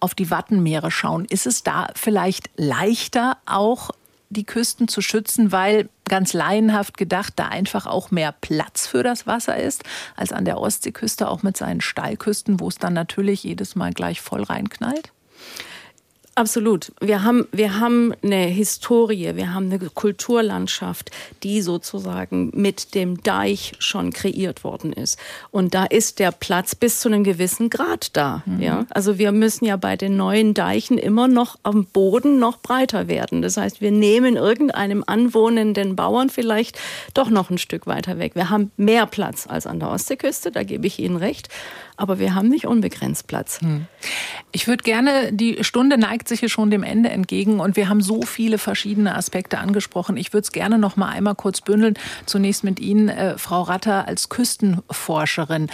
[0.00, 3.90] auf die Wattenmeere schauen, ist es da vielleicht leichter auch
[4.30, 9.26] die Küsten zu schützen, weil ganz laienhaft gedacht, da einfach auch mehr Platz für das
[9.26, 9.82] Wasser ist,
[10.16, 14.20] als an der Ostseeküste, auch mit seinen Steilküsten, wo es dann natürlich jedes Mal gleich
[14.20, 15.12] voll reinknallt?
[16.40, 16.90] Absolut.
[17.02, 21.10] Wir haben, wir haben eine Historie, wir haben eine Kulturlandschaft,
[21.42, 25.18] die sozusagen mit dem Deich schon kreiert worden ist.
[25.50, 28.42] Und da ist der Platz bis zu einem gewissen Grad da.
[28.46, 28.62] Mhm.
[28.62, 28.86] Ja?
[28.88, 33.42] Also wir müssen ja bei den neuen Deichen immer noch am Boden noch breiter werden.
[33.42, 36.80] Das heißt, wir nehmen irgendeinem anwohnenden Bauern vielleicht
[37.12, 38.34] doch noch ein Stück weiter weg.
[38.34, 41.50] Wir haben mehr Platz als an der Ostseeküste, da gebe ich Ihnen recht
[42.00, 43.60] aber wir haben nicht unbegrenzt Platz.
[43.60, 43.84] Hm.
[44.52, 48.00] Ich würde gerne, die Stunde neigt sich hier schon dem Ende entgegen und wir haben
[48.00, 50.16] so viele verschiedene Aspekte angesprochen.
[50.16, 51.94] Ich würde es gerne noch mal einmal kurz bündeln.
[52.24, 55.68] Zunächst mit Ihnen, äh, Frau Ratter, als Küstenforscherin.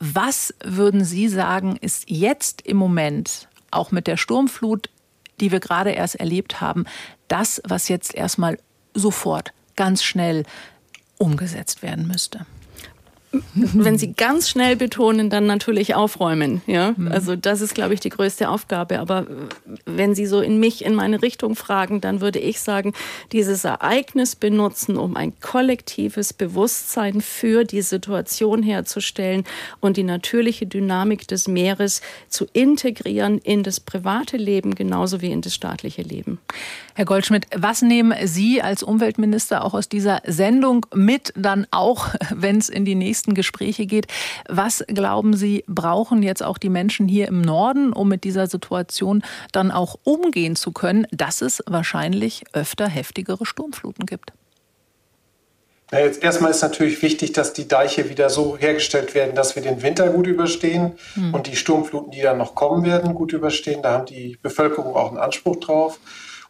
[0.00, 4.88] Was würden Sie sagen, ist jetzt im Moment, auch mit der Sturmflut,
[5.40, 6.84] die wir gerade erst erlebt haben,
[7.28, 8.58] das, was jetzt erstmal
[8.94, 10.44] sofort, ganz schnell
[11.18, 12.46] umgesetzt werden müsste?
[13.52, 16.62] Wenn Sie ganz schnell betonen, dann natürlich aufräumen.
[16.66, 17.08] Ja, mhm.
[17.08, 19.00] also das ist, glaube ich, die größte Aufgabe.
[19.00, 19.26] Aber
[19.84, 22.94] wenn Sie so in mich, in meine Richtung fragen, dann würde ich sagen,
[23.32, 29.44] dieses Ereignis benutzen, um ein kollektives Bewusstsein für die Situation herzustellen
[29.80, 35.42] und die natürliche Dynamik des Meeres zu integrieren in das private Leben genauso wie in
[35.42, 36.38] das staatliche Leben.
[36.94, 42.58] Herr Goldschmidt, was nehmen Sie als Umweltminister auch aus dieser Sendung mit, dann auch, wenn
[42.58, 44.06] es in die nächsten Gespräche geht?
[44.48, 49.22] Was glauben Sie, brauchen jetzt auch die Menschen hier im Norden, um mit dieser Situation
[49.52, 54.32] dann auch umgehen zu können, dass es wahrscheinlich öfter heftigere Sturmfluten gibt?
[55.90, 59.62] Ja, jetzt erstmal ist natürlich wichtig, dass die Deiche wieder so hergestellt werden, dass wir
[59.62, 61.32] den Winter gut überstehen hm.
[61.32, 63.82] und die Sturmfluten, die dann noch kommen werden, gut überstehen.
[63.82, 65.98] Da haben die Bevölkerung auch einen Anspruch drauf.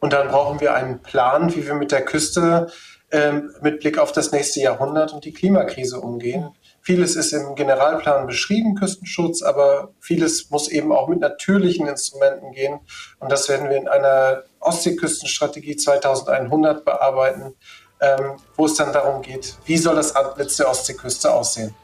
[0.01, 2.69] Und dann brauchen wir einen Plan, wie wir mit der Küste
[3.11, 6.51] ähm, mit Blick auf das nächste Jahrhundert und die Klimakrise umgehen.
[6.83, 12.81] Vieles ist im Generalplan beschrieben, Küstenschutz, aber vieles muss eben auch mit natürlichen Instrumenten gehen.
[13.19, 17.55] Und das werden wir in einer Ostseeküstenstrategie 2100 bearbeiten,
[18.01, 21.75] ähm, wo es dann darum geht, wie soll das Antlitz der Ostseeküste aussehen.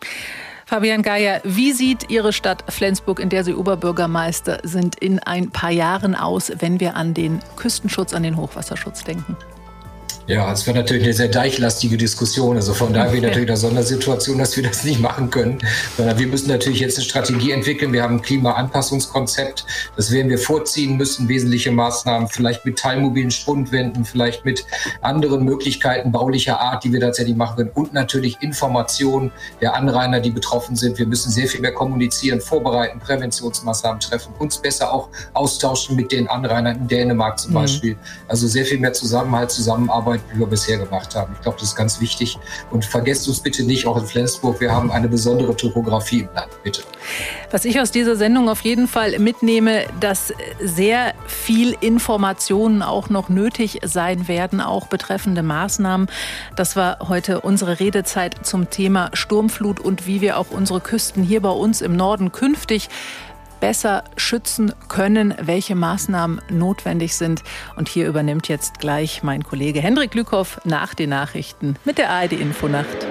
[0.66, 5.70] Fabian Geier, wie sieht Ihre Stadt Flensburg, in der Sie Oberbürgermeister sind, in ein paar
[5.70, 9.36] Jahren aus, wenn wir an den Küstenschutz, an den Hochwasserschutz denken?
[10.26, 12.56] Ja, es wäre natürlich eine sehr deichlastige Diskussion.
[12.56, 15.58] Also von daher wir natürlich eine Sondersituation, dass wir das nicht machen können.
[15.98, 17.92] Sondern wir müssen natürlich jetzt eine Strategie entwickeln.
[17.92, 19.66] Wir haben ein Klimaanpassungskonzept.
[19.96, 21.28] Das werden wir vorziehen müssen.
[21.28, 24.64] Wesentliche Maßnahmen, vielleicht mit teilmobilen Spundwänden, vielleicht mit
[25.02, 27.70] anderen Möglichkeiten baulicher Art, die wir tatsächlich machen können.
[27.74, 30.98] Und natürlich Informationen der Anrainer, die betroffen sind.
[30.98, 36.28] Wir müssen sehr viel mehr kommunizieren, vorbereiten, Präventionsmaßnahmen treffen, uns besser auch austauschen mit den
[36.28, 37.56] Anrainern in Dänemark zum mhm.
[37.56, 37.96] Beispiel.
[38.26, 41.32] Also sehr viel mehr Zusammenhalt, Zusammenarbeit Arbeit, die wir bisher gemacht haben.
[41.34, 42.38] Ich glaube, das ist ganz wichtig.
[42.70, 46.50] Und vergesst uns bitte nicht, auch in Flensburg, wir haben eine besondere Topografie im Land.
[46.62, 46.82] Bitte.
[47.50, 53.28] Was ich aus dieser Sendung auf jeden Fall mitnehme, dass sehr viel Informationen auch noch
[53.28, 56.08] nötig sein werden, auch betreffende Maßnahmen.
[56.56, 61.42] Das war heute unsere Redezeit zum Thema Sturmflut und wie wir auch unsere Küsten hier
[61.42, 62.88] bei uns im Norden künftig
[63.64, 67.42] besser schützen können, welche Maßnahmen notwendig sind.
[67.76, 72.34] Und hier übernimmt jetzt gleich mein Kollege Hendrik Lückhoff nach den Nachrichten mit der ARD
[72.34, 73.06] Infonacht.